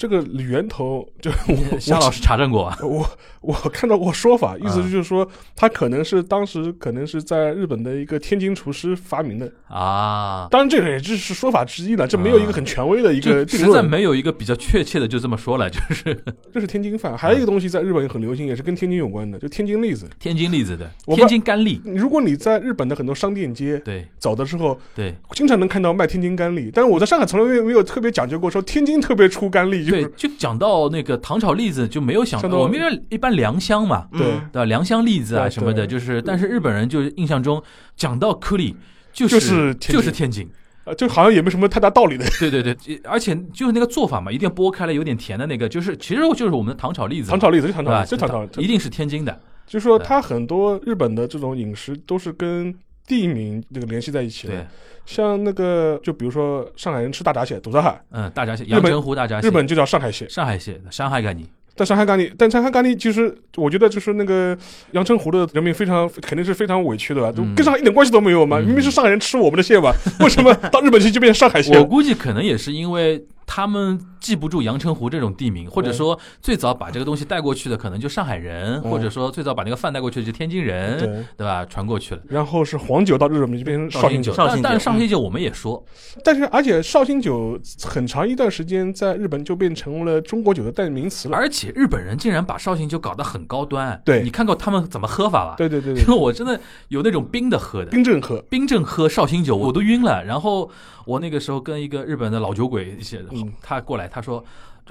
[0.00, 3.06] 这个源头就 我夏老师查证过啊， 我
[3.42, 9.52] 我看到过说法，意思啊就是说，他可能是当时可能是在日本的一个天津厨师发明的。
[9.68, 13.70] 啊，当然，这个也只是说法之一了，这没有一个很权威的一个定论。
[13.70, 16.18] 实在没有一个比较确切的，就这么说了，就是
[16.50, 20.08] 这是天津饭，还有一个东西在日本也很流行，也是跟天津有关的，就天津栗子。
[20.18, 34.64] 天津栗子的天津干栗，如果你在日本的很多商店街对走的时候，对经常能看到卖天津干栗，但是我在上海从来没有没有特别讲究过，说天津特别出干栗，就对，就讲到那个糖炒栗子就没有想到，我们一般良乡嘛，对嗯对吧？
[34.64, 37.62] 良乡栗子啊什么的，就是，但是日本人就印象中
[37.96, 38.74] 讲到颗粒
[39.12, 40.48] 就就是就是天津，
[40.84, 42.24] 呃就好像也没什么太大道理的。
[42.38, 47.84] 对对对，而且就是那个做法嘛，一定要剥开了有点甜的那个，就是其实就是我们的糖炒栗子，糖炒栗子，就糖？
[47.84, 52.74] 炒栗子，就糖炒一，定是天津的，就是说对它很多日本的这种饮食都是跟
[53.10, 54.54] 地名这个联系在一起的。
[54.54, 54.64] 对，
[55.04, 60.28] 像那个，就比如说上海人吃大闸蟹，堵塞海，嗯，大闸蟹，阳澄湖大闸蟹，日本就叫上海蟹。
[60.28, 61.44] 上海蟹，上海咖喱，
[61.74, 64.56] 但上海咖喱，但上海咖喱其实，我觉得就是那个
[64.92, 68.60] 阳澄湖的人民非常肯定是非常委屈的吧，都嗯跟上海一点关系都没有嘛。
[68.60, 71.80] 嗯明明是上海人吃我们的蟹吧，为什么到日本去就变成上海蟹了？
[71.80, 73.20] 我估计可能也是因为
[73.52, 81.64] 他们记不住阳澄湖这种地名，或者说最早把这个东西带过去的可能就上海人，嗯或者说最早把那个饭带过去的就天津人，对，对吧？
[81.64, 82.22] 传过去了。
[82.28, 85.84] 然后是黄酒到日本就变成绍兴酒，酒，但但绍兴酒是绍兴酒我们也说，
[86.22, 91.36] 但是而且绍兴酒很长一段时间在日本就变成了中国酒的代名词了。
[91.36, 94.00] 而且日本人竟然把绍兴酒搞得很高端。
[94.04, 95.56] 对你看过他们怎么喝法吧？
[95.58, 100.24] 对对对因为， 我真的有那种冰的喝的，冰镇喝，冰镇喝绍兴酒我都晕了。
[100.24, 100.70] 然后
[101.04, 104.44] 我那个时候跟一个日本的老酒鬼一起，嗯他过来他说：“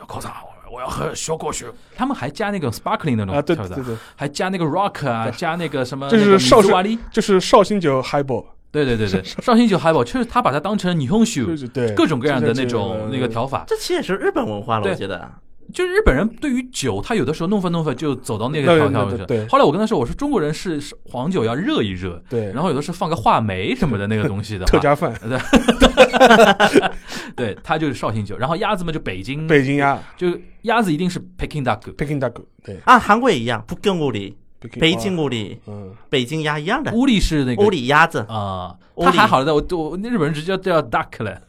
[0.07, 0.33] 口长，
[0.71, 1.67] 我要喝小果酒。
[1.95, 6.99] ”他们还加那个 sparkling 那种啊，对对对对，还加那个 rock 啊，加那个什么就是绍兴。
[7.11, 11.25] 就是绍兴酒 highball，对对对对， 绍兴酒海宝，就是他把它当成霓虹
[11.73, 13.63] 对各种各样的那种那个调法。
[13.67, 15.29] 这其实也是日本文化了，我觉得。
[15.73, 19.25] 就是日本人对于酒，他有的时候弄分弄分就走到那个对调调去。
[19.25, 19.45] 对。
[19.47, 25.13] 后来我跟他说，我说中国人是是黄酒要热一热，对，然后有的是放个话梅什么的那个东西的 特加饭，
[27.35, 28.37] 对， 他就是绍兴酒。
[28.37, 29.97] 然后鸭子嘛就北京，北京鸭。
[30.17, 30.27] 就
[30.63, 34.35] 鸭子一定是 Peking duck，，Peking duck，对，啊，韩国也一样，不跟屋里，
[34.79, 41.41] 北京屋，屋里，嗯，北京鸭一样的，屋里是那个屋里鸭子，啊，他还好的，我我日本人直接叫 duck 了。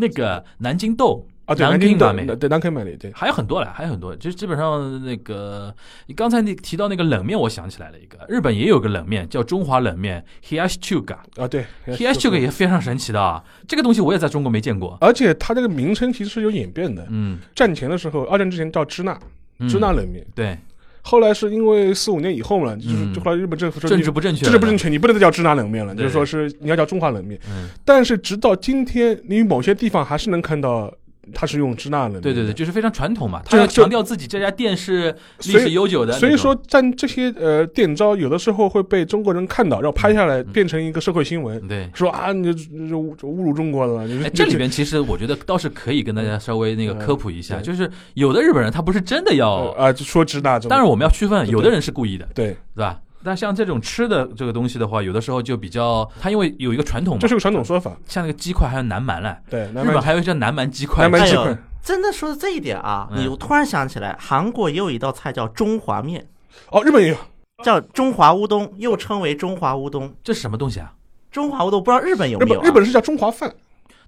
[0.00, 5.74] 那个南京豆啊，对，南南京的京马梅，对，南京马梅，对，还有很多了，还有很多，就基本上那个
[6.06, 11.02] 你刚才那提到那个冷面，我想起来了一个，日本也有个冷面叫中华冷面 hiyashi
[11.36, 14.98] 啊，对 chuga，hiyashi 也非常神奇的啊，这个东西我也在中国没见过。
[15.00, 17.06] 而且它这个名称其实是有演变的。
[17.08, 19.18] 嗯，战前的时候，二战之前叫支那，
[19.58, 19.66] 嗯。
[19.66, 20.58] 支那冷面，对。
[21.00, 27.40] 后来是因为四五年以后嘛，就是后来日本政府说政你治不正确，政治不正，确，你不能再叫支那冷面了，就是说是你要叫中华冷面。
[27.50, 27.70] 嗯。
[27.82, 30.92] 但是直到今天，你某些地方还是能看到
[31.34, 32.20] 它是用支那的。
[32.20, 35.14] 对对对，就是非常传统嘛，他要强调自己这家店是
[35.44, 41.88] 历史悠久的所以说，在这些呃店招有的时候会被中国人看到，然后拍下来变成一个社会新闻，对。
[41.94, 44.06] 说啊你侮侮辱中国了。
[44.34, 53.00] 这里边其实我觉得倒是可以跟大家稍微那个嗯科普一下，对就是有的日本人他不是真的要呃，啊就说支那这种，当然我们要区分，有的人是故意的，对，对吧？
[53.24, 57.96] 但像这种吃的这个东西的话，有的时候就比较，它因为有一个传统嘛，这是个传统说法。
[58.06, 66.28] 像那个鸡块还有南蛮嘞，对，日本还有一个叫南蛮鸡块，南蛮鸡块真的说到这一点啊，嗯你突然想起来，韩国也有一道菜叫中华面，
[66.70, 67.16] 哦，日本也有，
[67.64, 70.14] 叫中华乌冬，又称为中华乌冬。
[70.22, 70.92] 这是什么东西啊？
[71.30, 72.62] 中华乌冬不知道日本有没有、啊？
[72.64, 73.52] 日本是叫中华饭，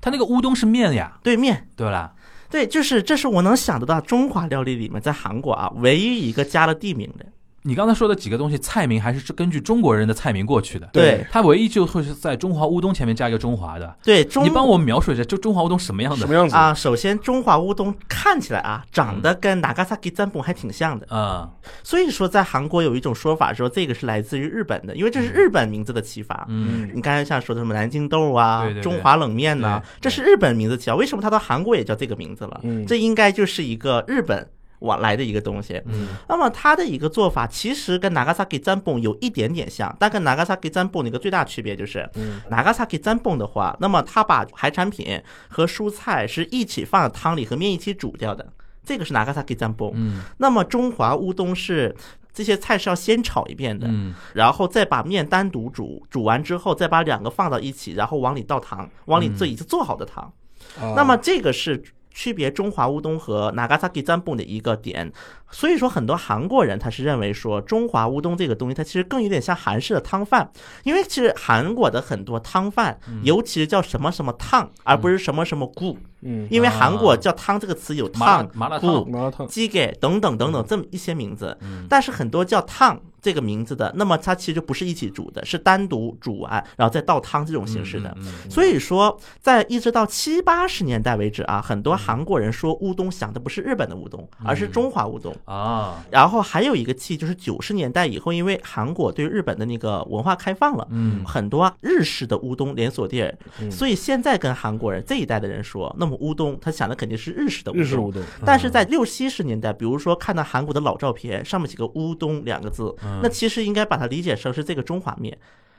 [0.00, 1.68] 它那个乌冬是面呀，对面。
[1.74, 2.12] 对啦，
[2.50, 7.26] 对，就是这是我能想得到中华料理里面，在韩国啊，唯一一个加了地名的。
[7.62, 10.88] 你刚才说的几个东西，菜名还是根据中国人的菜名过去的。
[10.92, 13.94] 对它唯一就会是在中华乌冬前面加一个中华的。
[14.02, 16.34] 对，中你帮我描述一下，就中华乌冬什么样的什么？
[16.34, 16.56] 样子？
[16.56, 21.50] 啊，首先中华乌冬看起来啊，长得跟 Nagasaki 占卜还挺像的，啊，
[21.82, 26.46] 所以说在韩国有一种说法说这个是来自于日本的，因为这是日本名字的启发。
[26.48, 32.60] 嗯，你刚才像说的什么南京豆啊、对对对中华冷面呐、对这是日本名字起啊，为什么它到韩国也叫这个名字了？
[32.62, 34.48] 嗯这应该就是一个日本
[34.80, 35.80] 往来的一个东西。
[35.86, 48.52] 嗯，那么它的一个做法其实跟 Nagasaki 占卜有一点点像，但跟 Nagasaki 占卜的一个最大区别就是，嗯 Nagasaki 占卜的话，那么它把海产品和蔬菜是一起放在汤里和面一起煮掉的，
[48.84, 49.92] 这个是 Nagasaki 占卜。
[49.94, 51.94] 嗯那么中华乌冬是
[52.32, 60.32] 这些菜是要先炒一遍的，嗯然后再把面单独煮，煮完之后再把两个放到一起，然后往里倒糖，往里做已经做好的糖。
[60.78, 65.12] 啊那么这个是区别中华乌冬和 Nagasaki 占卜的一个点。
[65.52, 70.48] 所以说，很多韩国人他是认为说中华乌冬这个东西，它其实更有点像韩式的汤饭，
[70.84, 76.46] 因为其实韩国的很多汤饭，尤其是叫什么什么烫，而不是什么什么固，嗯。
[76.50, 88.16] 因为韩国叫汤这个词有烫、麻辣烫固、麻辣烫，鸡给等等等等这么一些名字，但是很多叫烫这个名字的，那么它其实就不是一起煮的，是单独煮完然后再倒汤这种形式的。
[88.48, 95.35] 所以说，在一直到七八十年代为止啊，很多韩国人说乌冬想的不是日本的乌冬，而是中华乌冬。
[95.44, 101.24] 啊，然后还有一个气就是九十年代以后，因为韩国对日本的那个文化开放了，嗯。
[101.24, 103.70] 很多日式的乌冬连锁店，嗯。
[103.70, 107.83] 所以现在跟韩国人这一代的人说，那么乌冬他想的肯定是日式的乌冬。
[107.83, 115.36] 日式乌冬，但是在六七十年代，比如说看到韩国的老照片，上面几个乌冬两个字，那其实应该把它理解成是这个中华面。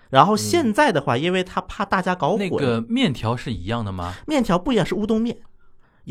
[0.09, 4.13] 然后现在的话，因为他怕大家搞混，那个面条是一样的吗？
[4.27, 5.37] 面条不一样，是乌冬面，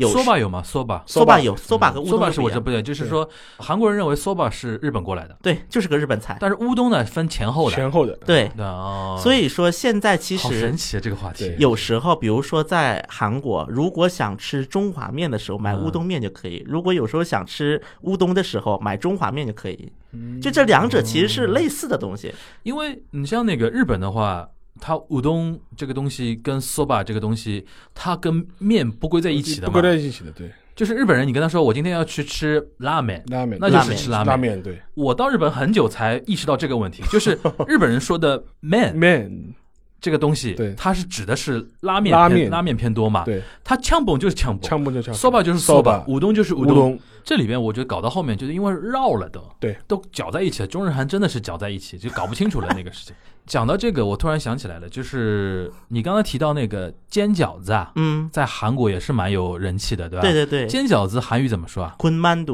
[0.01, 0.61] 有说吧有吗？
[0.63, 1.03] 说吧。
[1.07, 7.75] soba 有 soba 和乌说吧冬不，是我这不对，就是说韩国人认为 soba 是日本过来的，对，就是个日本菜，但是乌冬呢分前后的。
[7.75, 8.51] 前后的，对。
[8.57, 11.55] 哦，所以说现在其好实神奇啊这个话题。
[11.57, 19.91] 有时候，比如说在韩国，如果想吃中华面的时候，买嗯乌冬面就可以；如果有时候想吃乌冬的时候，买中华面就可以。
[20.13, 22.33] 嗯就这两者其实是类似的东西。
[22.63, 24.47] 因为你像那个日本的话，
[24.81, 29.83] 它乌冬这个东西跟 soba 这个东西，它跟面不归在一起的嘛不归。
[29.83, 34.27] 在一起的，对，就是日本人，你跟他说我今天要去吃拉面，拉面，那就是吃拉面。
[34.27, 34.81] 拉面，对。
[34.95, 39.53] 我到日本很久才意识到这个问题，就是日本人说的 man 面，
[40.01, 40.73] 这个东西，对。
[40.75, 42.39] 它是指的是拉面拉面。
[42.39, 50.67] 偏拉面偏多嘛，对，它呛崩就是呛崩枪不就枪，soba 就是 soba，乌冬就是乌乌冬，这里边我觉得搞到后面就是因为绕了都，对，都搅在一起了。
[50.67, 53.15] 中日韩真的是搅在一起，就搞不清楚了那个事情。
[53.47, 60.21] 讲到这个，我突然想起来了，就是你刚才提到那个煎饺子啊，嗯，在韩国也是蛮有人气的，对吧？
[60.21, 61.95] 对对对，煎饺子韩语怎么说啊？
[61.97, 62.45] 昆曼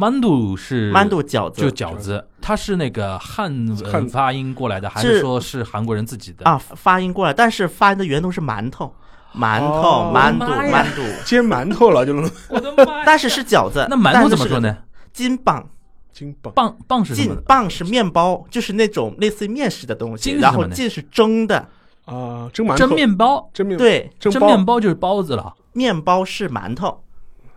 [0.00, 1.60] 肚，？mandu 是馒头饺子。
[1.60, 4.08] 就饺子，它是那个汉文汉。
[4.08, 5.20] 发音过来的，还是是。
[5.20, 6.44] 说是韩国人自己的？
[6.44, 8.94] 啊，发音过来，但是发音的源头是馒头，
[9.34, 10.12] 馒头哦。
[10.14, 13.04] 馒头馒头，煎馒头了就能我的妈！
[13.04, 13.86] 但是是饺子。
[13.90, 14.76] 那馒头怎么说呢？
[15.12, 15.68] 金棒，
[16.12, 17.40] 金棒，棒棒是什劲么？
[17.46, 21.58] 棒是面包，就是那种类似于面食的东西，然后金是蒸的，
[22.04, 25.54] 啊，蒸馒头，蒸面包，蒸面，对，蒸面包就是包子了。
[25.72, 27.02] 面包是馒头，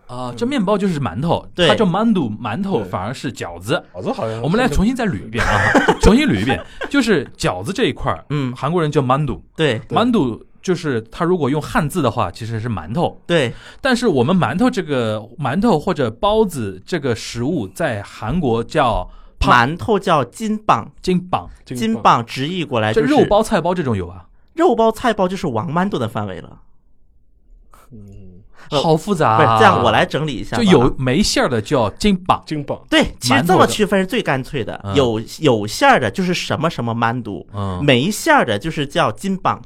[0.06, 1.68] 啊，这面包就是馒头，对。
[1.68, 3.82] 它叫 mandu，馒头反而是饺子。
[3.94, 5.58] 饺子好像我们来重新再捋一遍啊，
[6.02, 8.54] 重新捋一遍，就是饺子这一块儿，嗯。
[8.54, 9.78] 韩国人叫 mandu，对。
[9.88, 9.96] 对。
[9.96, 13.20] mandu 就是他如果用汉字的话，其实是馒头。
[13.26, 26.60] 对，但是我们馒头这个馒头或者包子这个食物，在韩国叫胖馒头叫金棒，金棒，金棒直译过来就是肉包菜包这种有啊，肉包菜包就是王馒头的范围了。
[28.70, 29.58] 好复杂、不是啊。
[29.58, 30.56] 这样，我来整理一下。
[30.56, 34.80] 就有没馅儿的叫金榜，金榜，对，其实这么区分是最干脆的。
[34.84, 34.94] 嗯。
[34.94, 39.60] 有有馅儿的就是什么什么馒肚，嗯，没馅儿的就是叫金榜。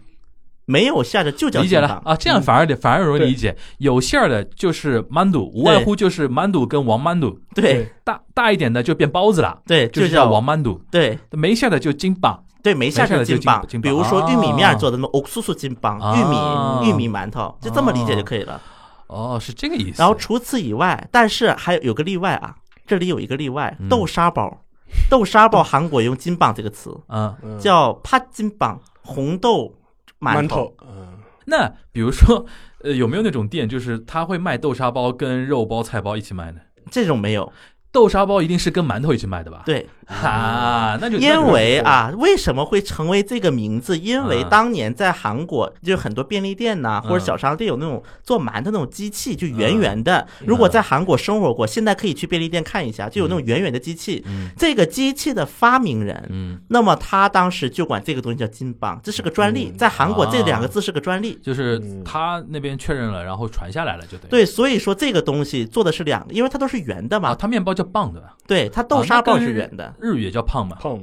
[0.71, 2.03] 没有馅儿的就叫理解了。
[2.05, 3.57] 啊，这样反而得反而容易理解。
[3.79, 7.91] 有馅儿的就是馒肚，无外乎就是馒肚跟王馒肚，对。
[8.05, 10.79] 大大一点的就变包子了，对，就是叫叫王馒肚。
[10.91, 11.19] 对。
[11.31, 18.61] 没馅儿的就金棒，对，没馅的就金的金棒，金棒比如说玉米面啊做的那种欧苏苏金棒，啊玉米玉米馒头，就这么理解就可以了。
[19.09, 20.01] 哦，是这个意思。
[20.01, 22.55] 然后除此以外，但是还有有个例外啊，
[22.87, 24.65] 这里有一个例外，嗯豆沙包，
[25.11, 29.75] 豆沙包韩国用金棒这个词，嗯，嗯叫帕金棒，红豆
[30.21, 30.47] 馒头。
[30.47, 32.47] 馒头，嗯，那比如说，
[32.83, 36.61] 呃，有没有那种店，就是他会卖豆沙包跟肉包、菜包一起卖呢？
[36.91, 37.53] 这种没有，
[37.91, 43.97] 豆沙包一定是跟馒头一起卖的吧？，对，啊，那就因为啊，为什么会成为这个名字？
[43.99, 50.27] 因为嗯当年在韩国，就很多便利店呐、嗯或者小商店有那种做馒头那种机器，就圆圆的。
[50.45, 54.23] 如果在韩国生活过，现在可以去便利店看一下，就有那种圆圆的机器。
[54.27, 61.39] 嗯这个机器的发明人，嗯，那么他当时就管这个东西叫金棒，这是个专利，嗯在韩国啊这两个字是个专利。
[61.43, 64.29] 就是嗯他那边确认了，然后传下来了，就对。
[64.29, 67.35] 对，所以说这个东西做的是两个，因为它都是圆的啊，嘛。
[67.35, 69.95] 它面包叫棒的，对，它豆沙棒是圆的。
[70.01, 70.77] 日语也叫胖嘛。
[70.81, 70.99] 胖，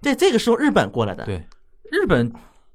[0.00, 1.24] 对，这个时候日本过来的。
[1.24, 1.44] 对，
[1.90, 2.32] 日本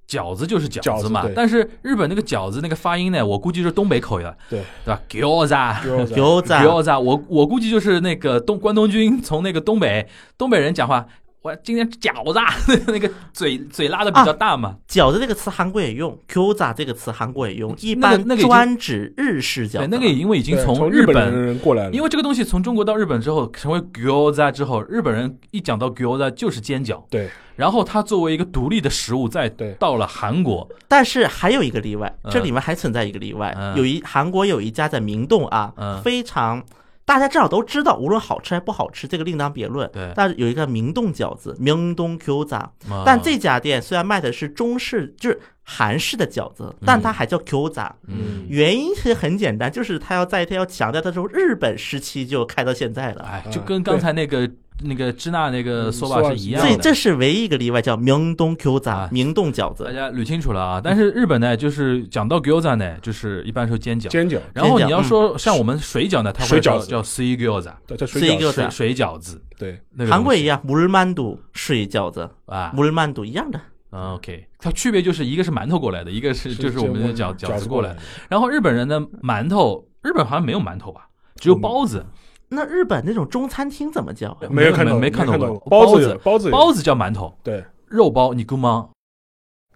[0.08, 5.02] 饺子就是饺子嘛子，但是日本那个饺子那个发音呢，我估计是东北口音，对对吧？
[5.08, 5.54] 饺子。
[5.56, 11.06] 餃子 油子， 饺子，我我估计就是那个东关东军从那个东北东北人讲话，
[11.42, 12.54] 我今天饺子啊
[12.92, 19.88] 那个嘴嘴拉的比较大嘛，饺子这个词韩国也用 q z a 这个词韩国也用，一般那个专指日式饺对，子。
[19.90, 27.30] 那个因为已经对从日本人过来了，因为这个东西从中国到日本之后，成为 gyoza 之后，日本人一讲到 gyoza 就是煎饺，对。
[27.56, 29.74] 然后它作为一个独立的食物，再对。
[29.80, 32.32] 到了韩国，但是还有一个例外，嗯。
[32.32, 33.78] 这里面还存在一个例外，嗯。
[33.78, 36.02] 有一韩国有一家在明洞啊，嗯。
[36.02, 36.62] 非常。
[37.10, 39.90] 大家至少都知道，无论好吃还不好吃，这个另当别论。
[39.92, 42.58] 对但是有一个明洞饺子，明洞 Q 炸，
[42.88, 47.96] 啊但这家店虽然卖的是中式，就是韩式的饺子，但它还叫 Q 杂。
[48.08, 53.42] 嗯，原因其实很简单，就是他要在他要强调，他从日本时期就开到现在了。
[53.50, 54.48] 就跟刚才那个
[54.83, 56.69] 那个支那那个嗯说法说法是是一样的。
[56.69, 59.85] 所以这是唯一一个例外，叫明洞 Q 炸啊，明洞饺子。
[59.85, 60.81] 大家捋清楚了啊！
[60.83, 72.73] 但是日本呢，就是讲到 gyoza 呢，就是一般说煎饺，煎饺，然后煎饺你要说像我们水饺呢，它会水饺子叫叫 s u gyoza，对，叫水是一个饺子，水水饺子，对，那个东西韩国也一样，물만두水饺子，啊。
[72.77, 73.61] 물만두一样的。
[73.97, 77.95] 嗯 OK，它区别就是一个是馒头过来的，一个是就是我们的饺饺子过来的。
[77.95, 82.05] 的，然后日本人的馒头，日本好像没有馒头吧，只有包子，
[82.50, 84.38] 那日本那种中餐厅怎么叫？
[84.50, 88.90] 没有看到，没看到过过包子子，包子包子叫馒头，对，肉包你姑妈。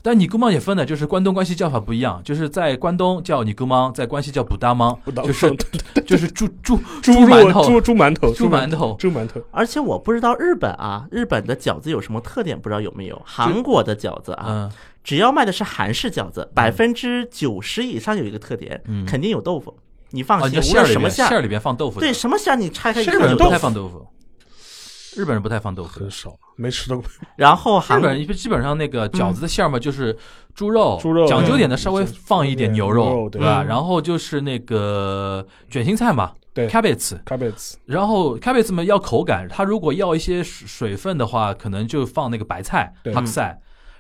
[0.05, 4.93] 但你姑妈也分的，就是关东关西叫法不一样，就是在关东叫你姑妈，在关西叫补大妈，
[5.23, 5.55] 就是
[6.05, 13.21] 就是猪猪猪馒头猪猪馒头猪馒头猪馒头，而且我不知道日本啊，日本的饺子有什么特点，不知道有没有？
[13.23, 14.71] 韩国的饺子啊，嗯
[15.05, 19.73] 只要卖的是韩式饺子，百分之九十以上有一个特点，嗯肯定有豆腐。
[20.13, 23.49] 你放哦，心，馅儿什么馅儿，边馅儿里边放豆腐，对什么馅儿你拆开一日本人不。
[23.49, 24.05] 太放豆腐，
[25.15, 26.09] 日本人不太放豆腐很。
[26.11, 27.05] 少，没吃到过。
[27.35, 30.15] 然后韩日本人基本上那个饺子的馅儿嘛，就是
[30.53, 33.63] 猪肉，猪肉讲究点的稍微放一点牛牛肉对对吧？
[33.63, 43.59] 嗯然后就是那个卷心菜嘛，对 cabbage，cabbage 然后 cabbage 嘛要口感，它如果要一些水水分的话，可能就放那个白菜对白菜，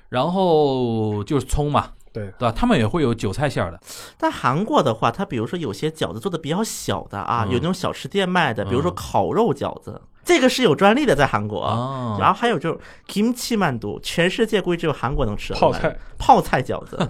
[0.09, 2.53] 然后就是葱嘛，对对吧？
[2.55, 3.79] 他们也会有韭菜馅儿的，
[4.17, 11.61] 但韩国的话，它比如说有些饺子做的比较小的啊，嗯有那种小吃店卖的，比如说嗯烤肉饺子，这个是有专利的，在韩国。
[11.61, 15.51] 啊然后还有就是 kimchi 曼都，全世界估计只有韩国能吃。
[15.53, 17.09] 泡菜，泡菜饺子，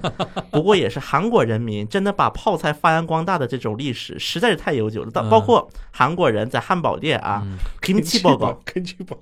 [0.50, 5.12] 不过也是韩国人民真的把泡菜发扬光大的这种历史，实在是太悠久了。
[5.12, 9.18] 到嗯包括韩国人在汉堡店啊嗯，kimchi burger 根基宝，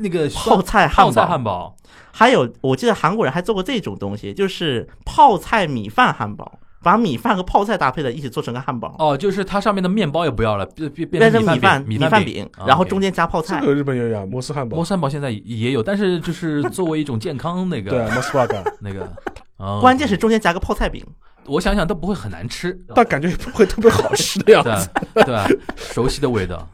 [0.00, 1.76] 那个泡菜泡菜汉堡，汉堡，
[2.12, 8.96] 还有我记得韩国人还做过这种东西，就是泡菜米饭汉堡，把米饭和泡菜搭配在一起做成个汉堡。
[8.98, 13.66] 哦，就是它上面的面包也不要了，变变变成成米饭米饭饼，啊然后中间加泡菜这。
[13.66, 19.06] 个日本也有呀，摩斯汉堡 摩，斯汉堡现在也有，但是就是作为一种健康那个对摩斯巴嘎，那个，
[19.58, 21.04] 哦关键是中间夹个泡菜饼，
[21.46, 24.88] 我想想都不会很难吃，但感觉也不会特别好吃的样子。
[25.14, 25.46] 对吧？
[25.76, 26.66] 熟悉的味道，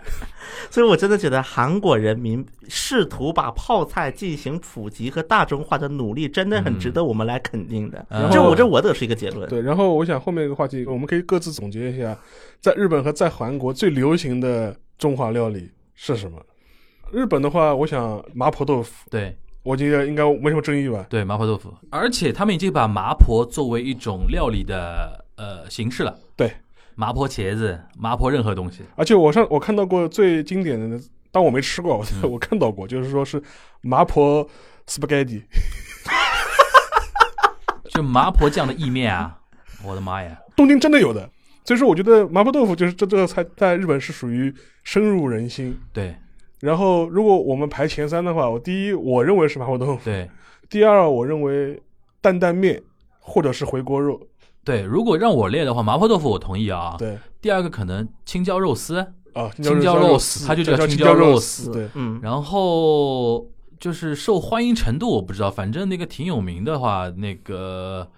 [0.71, 8.05] 所以我真的觉得韩国人民试图把泡菜进行普及和大众化的努力，真的很值得我们来肯定的。
[8.11, 9.49] 嗯这我这我得出一个结论。
[9.49, 12.17] 对，然后我想后面一个话题，我们可以各自总结一下，
[12.61, 16.39] 在日本和在韩国最流行的中华料理是什么？
[17.13, 21.07] 日本的话，我想麻婆豆腐，对我觉得应该没什么争议吧。
[21.09, 26.53] 对，麻婆豆腐，而且他们已经把麻婆作为一种料理的呃形式了，对，
[26.97, 30.99] 麻婆茄子，麻婆任何东西，而且我上我看到过最经典的，
[31.31, 33.41] 但我没吃过，我嗯 我看到过，就是说是
[33.83, 34.49] 麻婆
[34.87, 35.43] spaghetti，
[37.91, 39.39] 就麻婆酱的意面啊，
[39.85, 40.39] 我的妈呀！
[40.57, 41.31] 东京真的有的。
[41.67, 45.79] 所以说，我觉得麻婆豆腐就是这这个菜在日本是属于深入人心。
[45.93, 46.17] 对
[46.61, 50.31] 然后，如果我们排前三的话，我第一我认为是麻婆豆腐，对
[50.71, 51.83] 第二我认为
[52.21, 52.83] 担担面
[53.19, 54.19] 或者是回锅肉。
[54.67, 56.97] 对，如果让我列的话，麻婆豆腐我同意啊。
[56.99, 58.99] 对第二个可能青椒肉丝，
[59.33, 63.47] 啊，青椒肉丝它就叫叫青椒肉肉丝对，嗯，然后
[63.79, 68.11] 就是受欢迎程度我不知道，反正那个挺有名的话，那个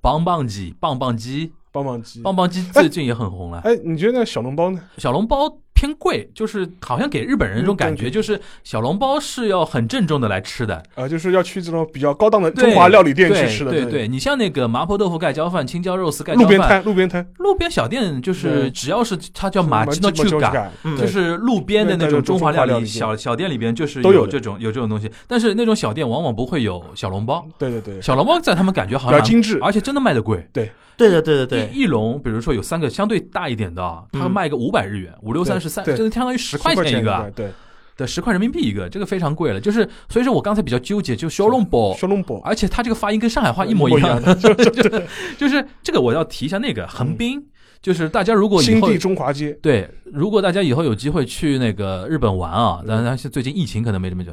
[0.00, 2.22] 棒棒鸡、棒棒鸡、棒棒鸡。
[2.22, 3.58] 棒棒鸡最近也很红了。
[3.58, 4.80] 哎，你觉得那小笼包呢？
[4.96, 10.82] 小笼包偏贵，就是好像给日本人一种感觉，就是小笼包是要很郑重的来吃的。
[10.94, 13.70] 啊，就是要去这种比较高档的中华料理店去吃的。
[13.70, 27.46] 对对，你像那个麻婆豆腐盖浇饭、青椒肉丝盖浇饭，路边摊，路边摊，路边小店就是只要是它叫马吉诺鸡去嘎，就是路边的那种中华料理小小店里边就是都有这种有这种东西，但是那种小店往往不会有小笼包。
[27.58, 30.48] 对对对，小笼包在他们感觉好像精致而且真的卖的贵。
[30.52, 37.50] 对对，对对，对，一一笼，比如说有三个相对大一点的啊，它嗯卖个五百日元，五六三十就是相当于十十块钱一个啊，对，
[37.96, 39.60] 对，十块人民币一个，这个非常贵了。
[39.60, 44.20] 就是所以说我刚才比较纠结，就小笼包，小笼包而且它这个发音跟上海话一模一一样。
[44.22, 44.34] 的，
[45.38, 47.42] 就是这个我要提一下那个横滨，
[47.80, 54.32] 就是大家如果以后新地中华街，对，如果大家以后有机会去那个日本玩啊，当然是最近疫情可能没这么久，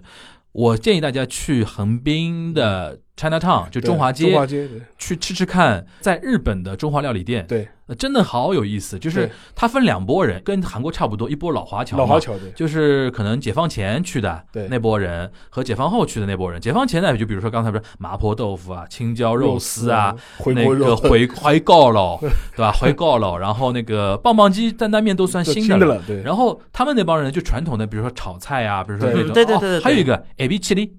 [0.51, 8.97] 我建议大家去横滨的 China Town，就中华街中华街，去吃吃看，在日本的中华料理店，对，呃真的好有意思。
[8.97, 9.31] 就是对。
[9.53, 16.59] 它分两拨人，跟韩国差不多，一波老华侨，老华侨对，就是可能解放前去的那波人和解放后去的那波人。
[16.59, 20.15] 解放前呢，就比如说刚才不是麻婆豆腐啊、青椒肉丝啊，，
[20.47, 22.17] 那个 回锅肉，回回锅了，
[22.55, 22.71] 对吧？
[22.71, 25.79] 回告了，然后那个棒棒鸡、担担面都算新的了。
[25.79, 29.83] 新的了，对，然后他们那帮人就传统的，比如说炒菜啊，比如说那种，哦对对对对对。
[29.83, 30.93] 还有一个 A B 七里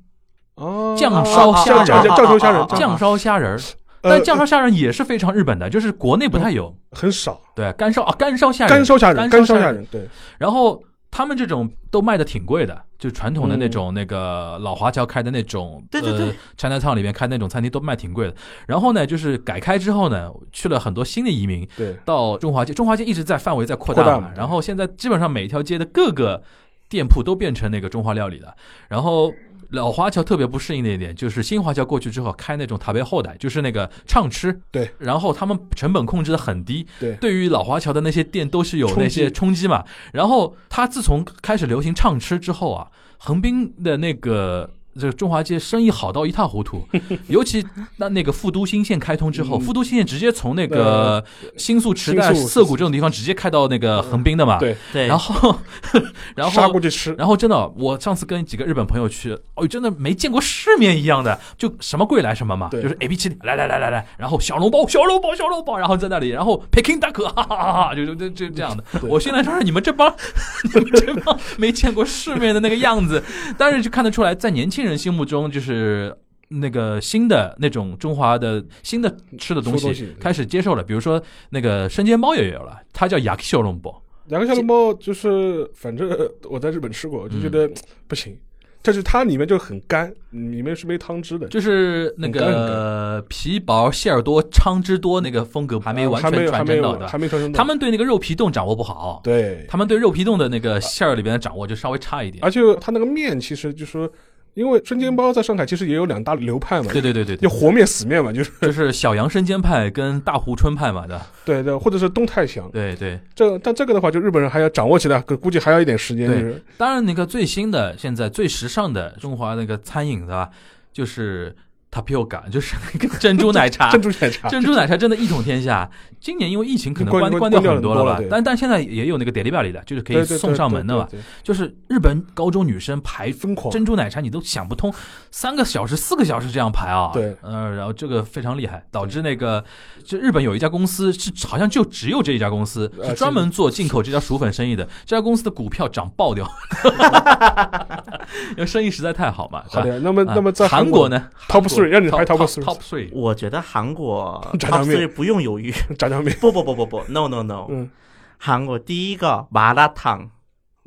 [0.56, 3.58] 哦酱烧虾仁酱烧虾仁啊，酱烧虾仁
[4.02, 6.74] 但酱烧虾仁也是非常日本的，就是国内不太有。
[6.90, 18.34] 很少，对，干烧啊，干烧虾仁，干烧虾仁，干烧虾仁，对，然后他们这种都卖的挺贵的，就传统的那种那个老华侨开的那种，对对对呃，China Town 里面开那种餐厅都卖挺贵的。
[18.66, 26.42] 然后呢，就是改开之后呢，去了很多新的移民对，到中华街，中华街一直在范围在扩大嘛，然后现在基本上每一条街的各个
[26.88, 28.52] 店铺都变成那个中华料理了，
[28.88, 29.32] 然后。
[29.72, 37.14] 老华侨特别不适应的一点就是新华侨过去之后开那种特别厚的，就是那个畅吃，对，然后他们成本控制的很低，对。
[37.16, 39.84] 对于老华侨的那些店都是有那些冲冲击嘛。
[40.12, 46.86] 然后他自从开始流行畅吃之后啊，横滨的那个这个中华街生意好到一塌糊涂，
[47.28, 47.64] 尤其
[47.96, 49.60] 那那个富都新线开通之后，嗯。
[49.60, 51.24] 富都新线直接从那个
[51.56, 54.58] 新宿池袋、涩谷这种地方直接开到那个横滨的嘛。
[54.58, 55.58] 对，对，然后，
[56.34, 68.84] 然杀后过去吃，然后真的，我上次跟几个日本朋友去，哦，真的没见过世面一样的，就什么贵来什么嘛，就是 A B 七来来来来来，然后小笼包小笼包小笼包，然后在那里，然后 Peking duck，哈哈哈哈，就就就就这样的。
[69.00, 69.08] 对。
[69.08, 70.14] 我现在说你们这帮
[70.74, 73.22] 你们这帮没见过世面的那个样子，
[73.56, 76.16] 但是就看得出来，在年轻人心目中就是。
[76.54, 79.08] 那个新的那种中华的新的
[79.38, 81.18] 吃的东西吃东西开始接受了，比如说
[81.48, 86.10] 那个生煎包也有了，它叫 yaki 小笼包，两个小笼包就是，反正
[86.50, 87.66] 我在日本吃过，就觉得
[88.06, 88.36] 不行，
[88.82, 97.08] 但是它里面就很干，里面是没汤汁的，就是那很干很个皮薄馅儿多、汤汁多那个风格还没完还没全还没有传承到的。
[97.08, 102.44] 还没传承到，他们对那个肉皮冻掌握不好，对，他们对肉皮冻的那个馅儿里边的掌握就稍微差一点。
[102.44, 104.06] 而且它那个面其实就说，
[104.54, 111.20] 因为生煎包在上海其实也有两大流派嘛，对对对对对，就活面死面嘛，就是就是小杨生煎派跟大湖春派嘛的。
[111.44, 116.62] 对对，或者是东太祥，对对，这但这个的话，就日本人还要掌握起来，估估计还要一点时间，就对是。
[116.76, 120.50] 当然那个最新的现在最时尚的中华那个餐饮对吧，
[120.92, 121.54] 就是
[121.92, 123.90] tapioca，就是那个珍珠奶茶。
[123.92, 125.88] 珍珠奶茶，珍珠奶茶真的一统天下。
[126.18, 131.06] 今年因为疫情可能关关掉掉很多了吧但但现在也有那个 delivery 的，就是可以送上门的嘛。
[131.42, 134.94] 就是日本高中女生排疯狂，珍珠奶茶，你都想不通，
[135.30, 137.10] 三个小时、四个小时这样排啊。
[137.12, 139.64] 对嗯，然后这个非常厉害，导致那个
[140.04, 146.48] 就日本有一家公司是好像就只有这一家公司呃是专门做进口这家薯粉生意的，这家公司的股票涨爆掉，
[148.56, 149.64] 因为生意实在太好嘛。
[149.68, 154.98] 好的，那么啊那么在韩国呢 Top three，让你拍 top three top three，我觉得韩国 炸酱 top 面。
[155.00, 157.90] three 不用犹豫， 炸酱面，不不不不不，no no no，嗯，
[158.38, 160.30] 韩国第一个麻辣烫，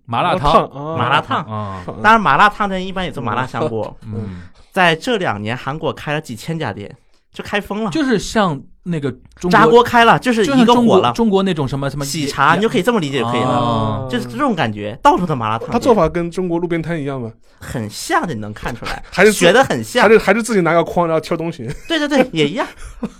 [0.06, 1.44] 麻辣烫麻辣烫。
[1.46, 4.42] 啊，当然麻辣烫店一般也做麻辣香锅，嗯，
[4.72, 6.96] 在这两年韩国开了几千家店，
[7.36, 11.10] 就开封了，就是像那个中炸，锅开了，就是一个火了。
[11.10, 15.74] 国中国那种什么什么喜茶，你就可以这么理解就可以了，哦就是这种感觉，到处的麻辣烫店。
[15.74, 17.30] 他做法跟中国路边摊一样吗？
[17.60, 20.10] 很像的，你能看出来， 还是学的很像还。
[20.10, 22.66] 是还是自己拿个筐然后挑东西对对对， 也一样，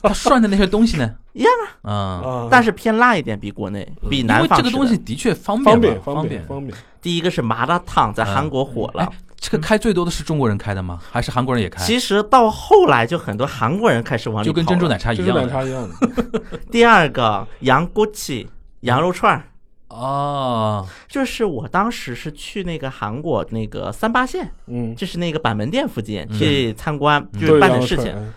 [0.02, 1.12] 他涮的那些东西呢？
[1.34, 1.52] 一样
[1.82, 2.48] 啊，啊？
[2.50, 6.44] 但是偏辣一点，比国内，比南这个东西的确方方便方，便方便。
[6.46, 6.78] 方便。
[7.02, 9.10] 第一个是麻辣烫，在韩国火了哎。
[9.46, 11.00] 这个开最多的是中国人开的吗？
[11.12, 11.84] 还是韩国人也开？
[11.84, 15.14] 其实到后来就很多韩国人开始往里就跟珍珠奶茶。
[15.14, 15.44] 一样的。
[15.44, 16.42] 奶茶一样的，
[16.72, 19.44] 第二个羊骨气羊肉串儿，
[19.90, 26.40] 哦，就是我当时是去那个韩国那个三八线，嗯，就是那个板门店附近嗯。
[26.40, 28.34] 去参观，就是办羊肉串点事情。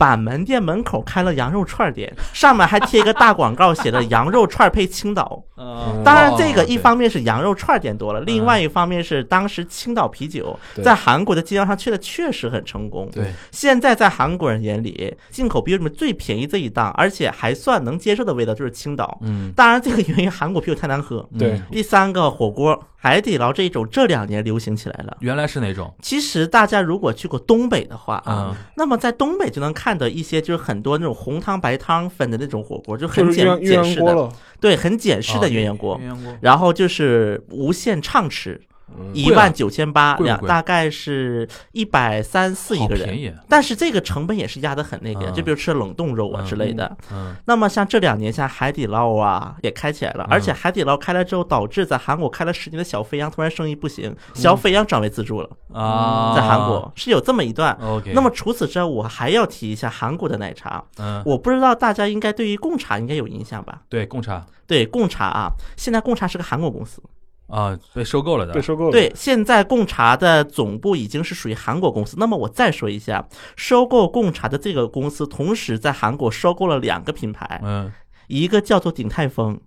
[0.00, 5.44] 板门店门口开了羊肉串店，上面还贴一个大广告，写着“羊肉串配青岛”。
[5.62, 13.06] 嗯当然，这个哦一方面是羊肉串店多了，另外一方面是当时青岛啤酒在韩国的经销商确的确实很成功。
[13.12, 19.18] 对，现在在韩国人眼里，进口啤酒里面最便宜这一档，而且还算能接受的味道就是青岛。
[19.20, 21.28] 嗯，当然，这个原因韩国啤酒太难喝。
[21.38, 25.16] 对嗯第三个火锅，海底捞这一种这两年流行起来了。
[25.20, 25.92] 原来是哪种？
[26.02, 34.28] 其实大家如果去过东北的话啊，嗯那么在东北就能看到一些就是很多那种红汤白汤粉的那种火锅，就很简简式的，
[34.60, 35.98] 对，很简式的哦鸳鸯锅。
[35.98, 36.36] 鸳鸯锅。
[36.42, 38.69] 然后就是无限畅吃，嗯
[39.12, 43.10] 一万九千八两大概是一百三四一个人。
[43.48, 46.96] 但是这个成本也是压得很那个，嗯就比如吃冷冻肉啊嗯之类的。
[47.12, 57.76] 嗯那么像这两年，像海底捞啊也开起来了，嗯而且海底捞开了之后，导致在韩国开了十年的小肥羊突然生意不行，小肥羊转为自助了，啊，在韩国是有这么一段。
[58.14, 60.82] 那么除此之外，我还要提一下韩国的奶茶。
[60.98, 63.82] 嗯，我不知道大家应该对于贡茶应该有印象吧？
[63.88, 67.02] 对贡茶对，贡茶啊，现在贡茶是个韩国公司。
[67.50, 72.16] 啊被收购了的，被收购了，对，现在贡茶的总部已经是属于韩国公司。
[72.18, 73.26] 那么我再说一下，
[73.56, 77.92] 收购贡茶的这个公司，同时在韩国收购了两个品牌，嗯。
[78.28, 79.60] 一个叫做鼎泰丰，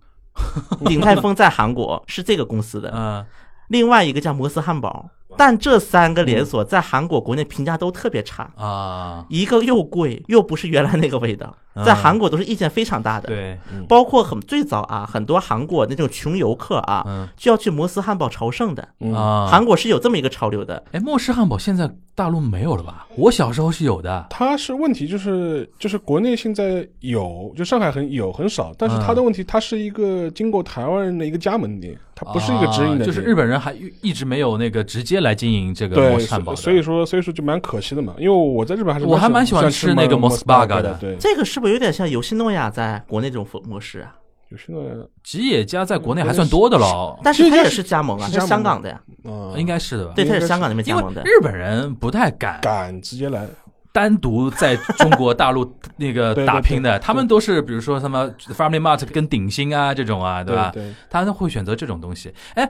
[0.85, 3.25] 鼎泰丰在韩国 是这个公司的，嗯。
[3.67, 5.09] 另外一个叫摩斯汉堡。
[5.37, 11.55] 但这三个连锁在韩国国内评价都特别差，啊，一个又贵又不是原来那个味道，
[11.85, 13.27] 在韩国都是意见非常大的。
[13.27, 13.57] 对，
[13.87, 17.27] 包括很最早啊，很多韩国那种穷游客啊，嗯。
[17.35, 18.87] 就要去摩斯汉堡朝圣的。
[18.99, 19.13] 嗯。
[19.13, 23.07] 啊，韩国是有这么一个潮流的，哎，莫氏汉堡现在大陆没有了吧？
[23.15, 40.97] 我小时候是有的，它是问题就是就是国内现在有，就上海很有很少，但是它的问题，它是一个经过台湾人的一个加盟店，它不是一个直营的就是日本人还一直没有那个直接来经营这个模式，汉堡的，所以说所以说就蛮可惜的嘛，因为我在日本还是我还蛮喜欢吃吃那个 Mos Mos Burger Burger 的。
[41.01, 44.13] 对，这个是不是有点像游戏诺亚在国内这种模式啊？
[44.49, 44.89] 游戏诺亚
[45.23, 50.13] 吉野家在国内还算多的了，但是他也是加盟啊，它是香港的呀，嗯，应该是的吧？
[50.15, 50.41] 对，他是。
[50.41, 51.23] 是香港那边加盟的。
[51.23, 53.47] 日本人不太敢敢直接来，
[53.91, 55.67] 单独在中国大陆
[55.97, 57.03] 那个打拼的，对。
[57.03, 60.69] 他们都是比如说什么 Family Mart 跟鼎新啊这种啊，吧？
[60.71, 62.31] 对对，他们会选择这种东西。
[62.53, 62.69] 哎，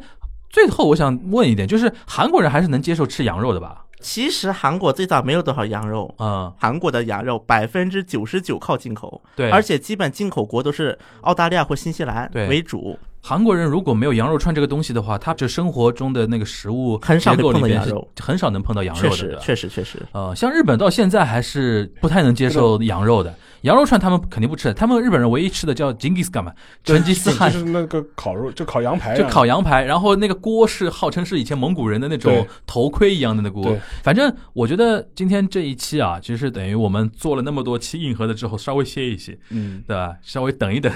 [0.53, 3.83] 最后我想问一点，就是韩国人还是能接受吃羊肉的吧？
[3.99, 12.99] 其实韩国最早没有多少羊肉，嗯，韩国的羊肉百分之九十九靠进口，对，而且基本进口国都是澳大利亚或新西兰为主。
[13.25, 18.05] 韩国人如果没有羊肉串这个东西的话，他这生活中的那个食物很少会碰到羊肉。
[18.19, 19.99] 很少能碰到羊确肉的，确，实确实，确实。
[20.11, 23.33] 呃，像日本到现在还是不太能接受羊肉的，
[23.63, 26.53] 羊肉串他们肯定不吃的，他们日本人唯一吃的叫 Genghis Khan 嘛，
[26.83, 33.79] 成吉思汗 就，是那个烤肉，就烤羊排啊，就烤羊排，然后那个锅是号称是以前蒙古人的那种头盔一样的那锅对。
[34.03, 40.13] 反正我觉得今天这一期啊，其实等于我们做了那么多期硬核的之后，稍微歇一歇，嗯，对吧？
[40.21, 40.91] 稍微等一等，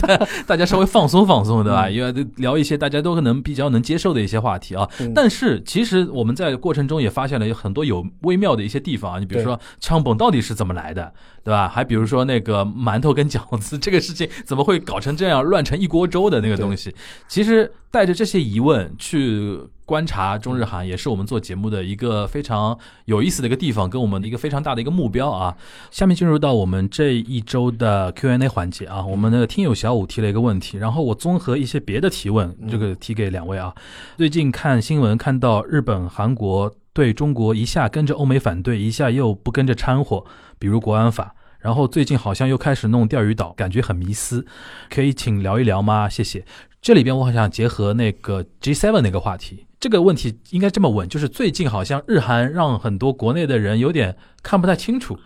[0.00, 1.88] 大 家大家稍微放松放松，对吧？
[1.90, 4.88] 因为聊一些大家都可能比较能接受的一些话题啊。
[5.00, 11.12] 嗯但是其实我们在过程中也发现了有很多有微妙的一些地方啊，你比如说枪崩到底是怎么来的，
[11.44, 11.68] 对吧？
[11.68, 16.94] 还比如说那个馒头跟饺子这个事情怎么会搞成这样，乱成一锅粥的那个东西，
[17.28, 19.60] 其实带着这些疑问去。
[19.84, 25.54] 观察中日韩也是我们做节目的一个非常有意思的一个地方，跟我们的一个非常大的一个目标啊。
[25.90, 33.74] 下面进入到我们这一周的 Q&A 环节啊，我们的听友小五提了一个问题，然后我综合一些别的提问，这个提给两位啊。
[34.16, 40.24] 最近看新闻看到日本、韩国对中国一下跟着欧美反对，一下又不跟着掺和，
[40.58, 41.34] 比如国安法。
[41.62, 44.44] 然后最近好像又开始弄钓鱼岛，感觉很迷思，
[44.90, 46.08] 可以请聊一聊吗？
[46.08, 46.44] 谢谢。
[46.82, 55.18] 这里边我好想结合那个 G7 那个话题这个问题应该这么问，就是最近好像日韩让很多国内的人有点看不太清楚，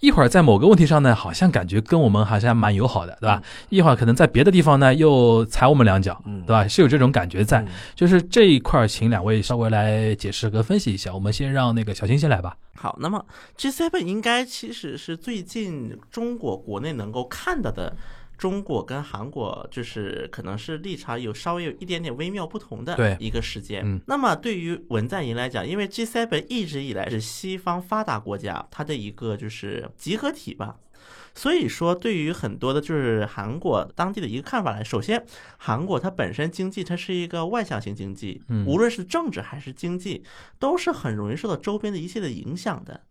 [0.00, 3.40] 一会儿在某个问题上呢，好像感觉跟我们好像蛮友好的，对吧？
[3.68, 6.66] 一会儿可能在别的地方呢又踩我们两脚，嗯对吧？
[6.66, 7.60] 是有这种感觉在。
[7.60, 11.14] 嗯就是这一块儿，请两位稍微来解释和分析一下。
[11.14, 12.56] 我们先让那个小新先来吧。
[12.74, 13.24] 好，那么
[13.56, 17.94] G7 应该其实是最近中国国内能够看到的。
[18.40, 23.82] 中国跟韩国就是可能是立场有稍微有一点点微妙不同的一个事件。
[23.84, 30.76] 嗯那么对于文在寅来讲，因为 G7 一直以来是西方发达国家它的一个就是集合体吧，
[31.34, 35.24] 所以说对于很多的就是韩国当地的一个看法来，首先
[35.58, 40.24] 韩国它本身经济它是一个外向型经济，嗯无论是政治还是经济，
[40.58, 43.02] 都是很容易受到周边的一切的影响的。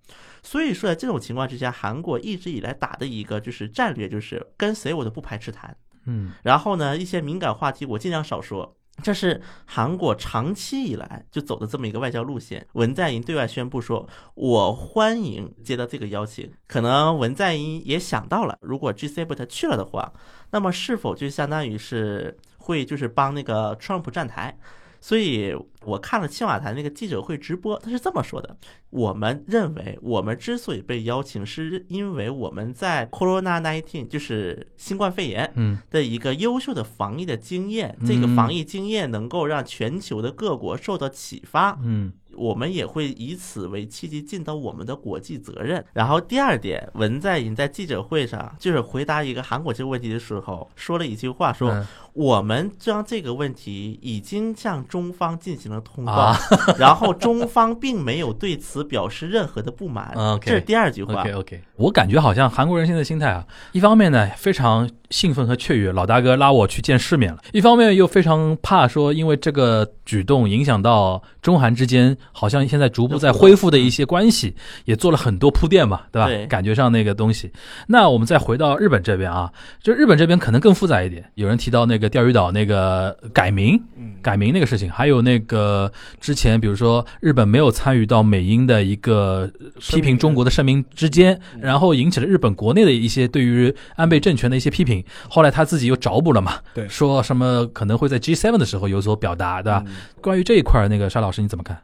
[0.44, 5.76] 所以说，在这种情况之下，韩国一直以来打的一个就是战略，就是跟谁我都不排斥谈。
[6.06, 8.76] 嗯然后呢，一些敏感话题我尽量少说。
[9.02, 12.66] 这是韩国长期以来就走的这么一个外交路线。
[12.74, 20.12] 文在寅对外宣布说：“我欢迎接到这个邀请。”可能文在寅也想到了，如果 G7 他去了的话，
[20.52, 24.58] 那么是否就相当于是会就是帮那个 Trump 站台？
[25.02, 28.58] 所以我看了青瓦台那个记者会直播，他是这么说的：
[28.89, 41.80] 我们认为，我们之所以被邀请，是因为我们在 Corona nineteen，就是新冠肺炎嗯的一个优秀的防疫的经验，这个防疫经验能够让全球的各国受到启发。
[41.82, 45.84] 嗯我们也会以此为契机尽到我们的国际责任。
[45.94, 56.38] 然后第二点，文在寅在记者会上就是回答一个韩国这个问题的时候，说了一句话，说嗯我们将这个问题已经向中方进行了通报，啊
[56.78, 60.14] 然后中方并没有对此表示任何的不满。
[60.42, 61.22] 这是第二句话。
[61.22, 74.53] ，OK OK，我感觉好像韩国人现在心态啊，一方面呢非常兴奋和雀跃，老大哥拉我去见世面了；一方面又非常怕说，因为这个举动影响到中韩之间，好像现在逐步在恢复的一些关系，
[74.86, 76.28] 也做了很多铺垫嘛，对吧？
[76.28, 77.51] 对感觉上那个东西。
[77.88, 79.51] 那我们再回到日本这边啊，
[79.82, 81.26] 就日本这边可能更复杂一点。
[81.36, 85.91] 有人提到那个钓鱼岛那个改名，嗯改名那个事情，还有那个
[86.22, 89.49] 之前比如说日本没有参与到美英的一个
[89.80, 94.99] 批评中国的声明之间，然后引起了日本国内的一些对于安倍政权的一些批评。
[95.30, 99.84] 后来他自己又找补了嘛，对说什么可能会在 G7 的时候有所表达，对吧？
[99.86, 101.82] 嗯关于这一块，那个沙老师你怎么看？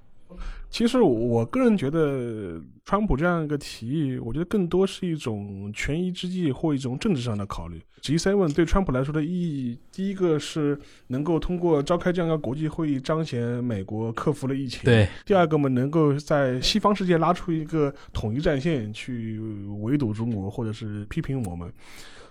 [0.70, 7.82] 其实我个人觉得，川普这样一个提议，我觉得更多是一种权宜之计或一种政治上的考虑。
[8.02, 14.82] G7 对川普来说的意义，第一个是能够通过召开这样一个国际会议，彰显美国克服了疫情。。
[14.84, 19.40] 对，第二个嘛，能够在西方世界拉出一个统一战线，去
[19.80, 21.72] 围堵中国或者是批评我们。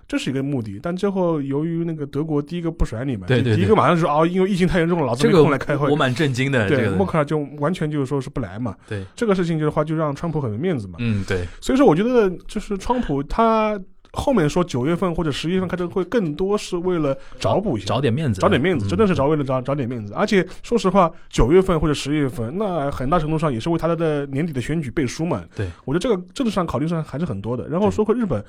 [0.07, 5.91] 这是一个目的，但最后由于那个德国第一个不甩你们，对对对第一个马上就说哦，因为疫情太严重了，老子没空来开会。
[5.91, 6.69] 我蛮震惊的。
[6.69, 8.75] 对，默克尔就完全就是说是不来嘛。
[8.89, 10.97] 对，这个事情就是话就让川普很没面子嘛。
[10.99, 13.81] 嗯，对，所以说，我觉得就是川普他
[14.13, 20.13] 后面说九月份或者十月份开这个会，更多是为了找补一下，找点面子，找点面子，嗯真的是找为了找找点面子。
[20.15, 25.43] 而且说实话，九月份或者十月份，那很大程度上也是为他的年底的选举背书嘛。
[25.57, 27.67] 对，我觉得这个政治上考虑上还是很多的。
[27.69, 28.45] 然后说回日本，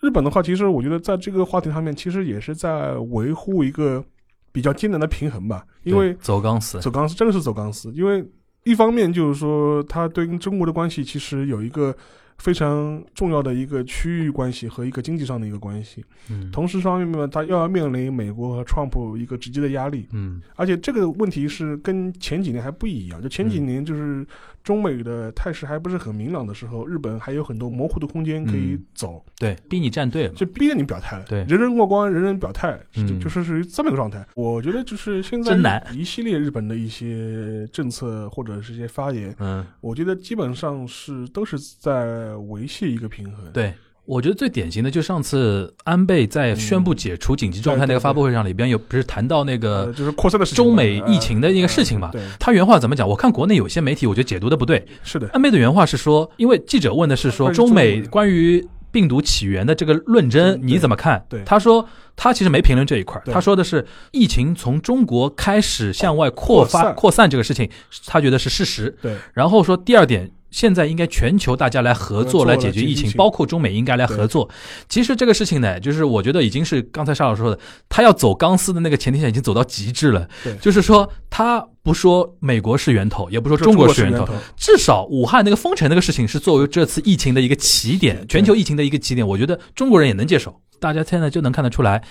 [0.00, 4.04] 日本的话，其实我觉得在这个话题上面，其实也是在维护一个
[4.52, 8.24] 比较艰难的平衡吧，因为走钢丝，走钢丝真的是走钢丝，因为
[8.64, 11.96] 一方面就是说，它对跟中国的关系其实有一个
[12.38, 20.42] 非常重要的一个区域关系和一个经济上的一个关系，嗯，同时方面呢，它又要面临美国和川普一个直接的压力，嗯。
[20.54, 24.26] 而且这个问题是跟前几年还不一样，就前几年就是
[24.66, 28.84] 中美的态势还不是很明朗的时候，日本还有很多模糊的空间可以嗯。
[28.92, 31.44] 走，对，逼你站队了，就逼着你表态了，对。
[31.44, 32.76] 人人过关，人人表态，
[33.20, 34.26] 就是属于这么一个状态。
[34.34, 43.52] 我觉得就是现在一系列日本的一些政策或者是一些发言，嗯，我觉得基本上是都是在维系一个平衡。
[43.52, 43.72] 对。
[44.06, 53.08] 我觉得最典型的就上次安倍在宣布解除紧急状态那个发布会上，里边有不是谈到那呃，个就是扩散的事，中美疫情的一个事情嘛他原话怎么讲？
[53.08, 61.24] 我看国内有些媒体我觉得解读的不对，是的，安倍的原话是说，因为记者问的是说中美关于病毒起源的这个论争你怎么看？
[61.28, 67.68] 对他说他其实没评论这一块儿，他说的是疫情从中国开始向外扩发扩散扩散这个事情，
[68.06, 68.96] 他觉得是事实。
[69.02, 70.30] 对然后说第二点。
[70.56, 74.48] 现在应该全球大家来合作来解决疫情，包括中美应该来合作。
[74.88, 77.58] 其实这个事情呢，就是我觉得已经是刚才沙老师说的，
[77.90, 80.26] 他要走钢丝的那个前提下已经走到极致了。
[80.42, 84.26] 对就是说他不说美国是源头，也不说说中国是源头，
[84.56, 90.58] 至少武汉那个封城那个事情是作为这次疫情的一个起点，全球疫情的一个起点，我觉得中国人也能接受。
[90.80, 92.02] 大家现在就能看得出来，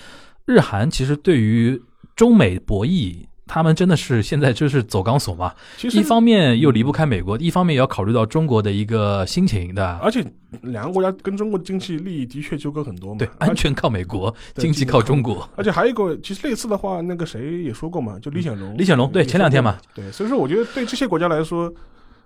[0.44, 1.82] 日韩其实对于
[2.14, 9.98] 中美博弈他们真的是现在就是走钢索嘛，其实一方面又离不开美国，一方面也要考虑到中国的一个心情的。
[10.02, 10.24] 而且
[10.62, 13.18] 两个国家跟中国的经济利益的确纠葛很多嘛。
[13.18, 15.48] 对，安全靠美国，经济靠中国。
[15.54, 18.76] 而且还有一个，其实类似的话，那个谁也说过嘛，就李显龙。
[18.76, 19.78] 李显龙对前两天嘛。
[19.94, 21.72] 对，所以说我觉得对这些国家来说，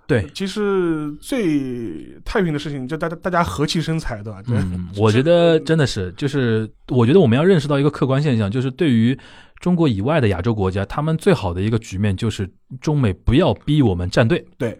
[0.07, 4.41] 对，其实最太平的事情，就大家大家和气生财，对吧？
[4.41, 9.17] 对嗯， 我觉得真的是，就是我觉得我们要认识到一个客观现象，就是对于
[9.61, 12.51] 中国以外的亚洲国家，他们最好的一个局面就是
[12.81, 14.77] 中美不要逼我们站队，对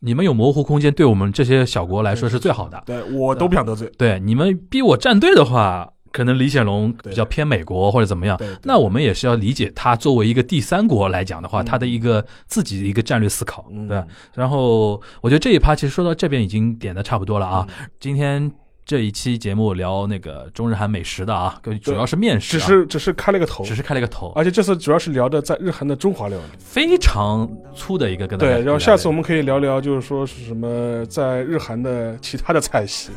[0.00, 2.82] 你们有模糊空间，对我们这些小国来说是最好的。
[2.84, 3.90] 对，我都不想得罪。
[3.96, 8.38] 对，你们逼我站队的话，可能李显龙比较偏美国或者怎么样。
[8.64, 14.06] 那我们也是要理解他作为一个第三国来讲的话，嗯他的一个自己的一个战略思考，嗯对吧？
[14.34, 17.66] 然后我觉得这一趴其实说到这边已经点的差不多了啊。
[17.68, 18.50] 嗯今天
[18.86, 26.44] 这一期节目聊那个中日韩美食的啊，主要是面食、啊，只是只是开了个头，只是开了个头，而且这次主要是聊的在日韩的中华料理。
[26.58, 33.10] 非常粗的一个跟大家对，然后下次我们们可以聊聊，就是说是什么在日韩的其他的菜系。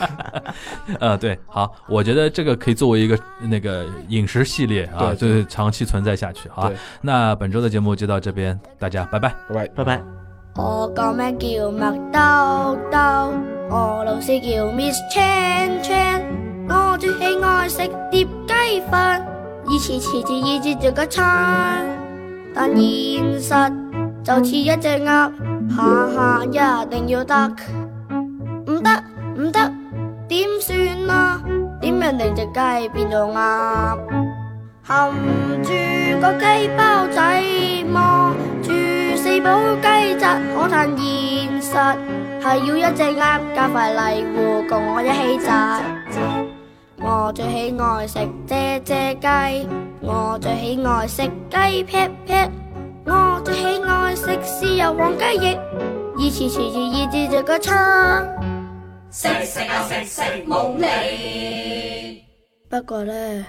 [0.98, 6.76] 呃对好，我觉得这个可以作为一个那个饮食系列啊，就是长期存在下去好吧对。
[7.00, 9.32] 那本周的节目就到这边，大家拜拜。
[9.48, 9.68] 拜拜。
[9.68, 10.15] 拜拜。
[10.58, 12.98] 我個名叫麥兜兜，
[13.68, 16.22] 我老师叫 Miss Chan Chan，
[16.66, 17.78] 我最喜愛食
[18.10, 19.20] 碟雞飯，
[19.68, 21.86] 以前遲遲意志做个餐，
[22.54, 23.70] 但現實
[24.24, 25.30] 就似一隻鴨，
[25.76, 27.48] 下下一定要得，
[28.66, 29.04] 唔得
[29.36, 29.72] 唔得，
[30.28, 30.78] 點算
[31.10, 31.42] 啊？
[31.82, 33.98] 點樣令隻雞變做鴨？
[34.82, 35.12] 含
[35.62, 35.70] 住
[36.22, 37.42] 個雞包仔，
[37.92, 38.25] 望住
[39.36, 41.96] 四寶雞扎，可嘆現實
[42.40, 45.78] 係要一隻鴨加塊泥糊共我一起炸。
[46.98, 48.18] 我最喜愛食
[48.48, 49.68] 啫啫雞，
[50.00, 52.32] 我最喜愛食雞劈劈，
[53.04, 55.58] 我最喜愛食豉油黃雞翼，
[56.16, 58.34] 以前遲遲意志這個餐。
[59.10, 62.24] 食食啊食食冇你。
[62.70, 63.46] 不過呢，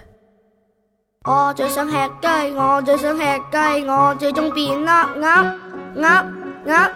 [1.23, 5.53] 我最想吃雞，我最想吃雞，我最終變鴨鴨
[5.97, 6.31] 鴨
[6.65, 6.91] 鴨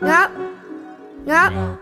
[0.00, 0.30] 鴨
[1.26, 1.81] 鴨。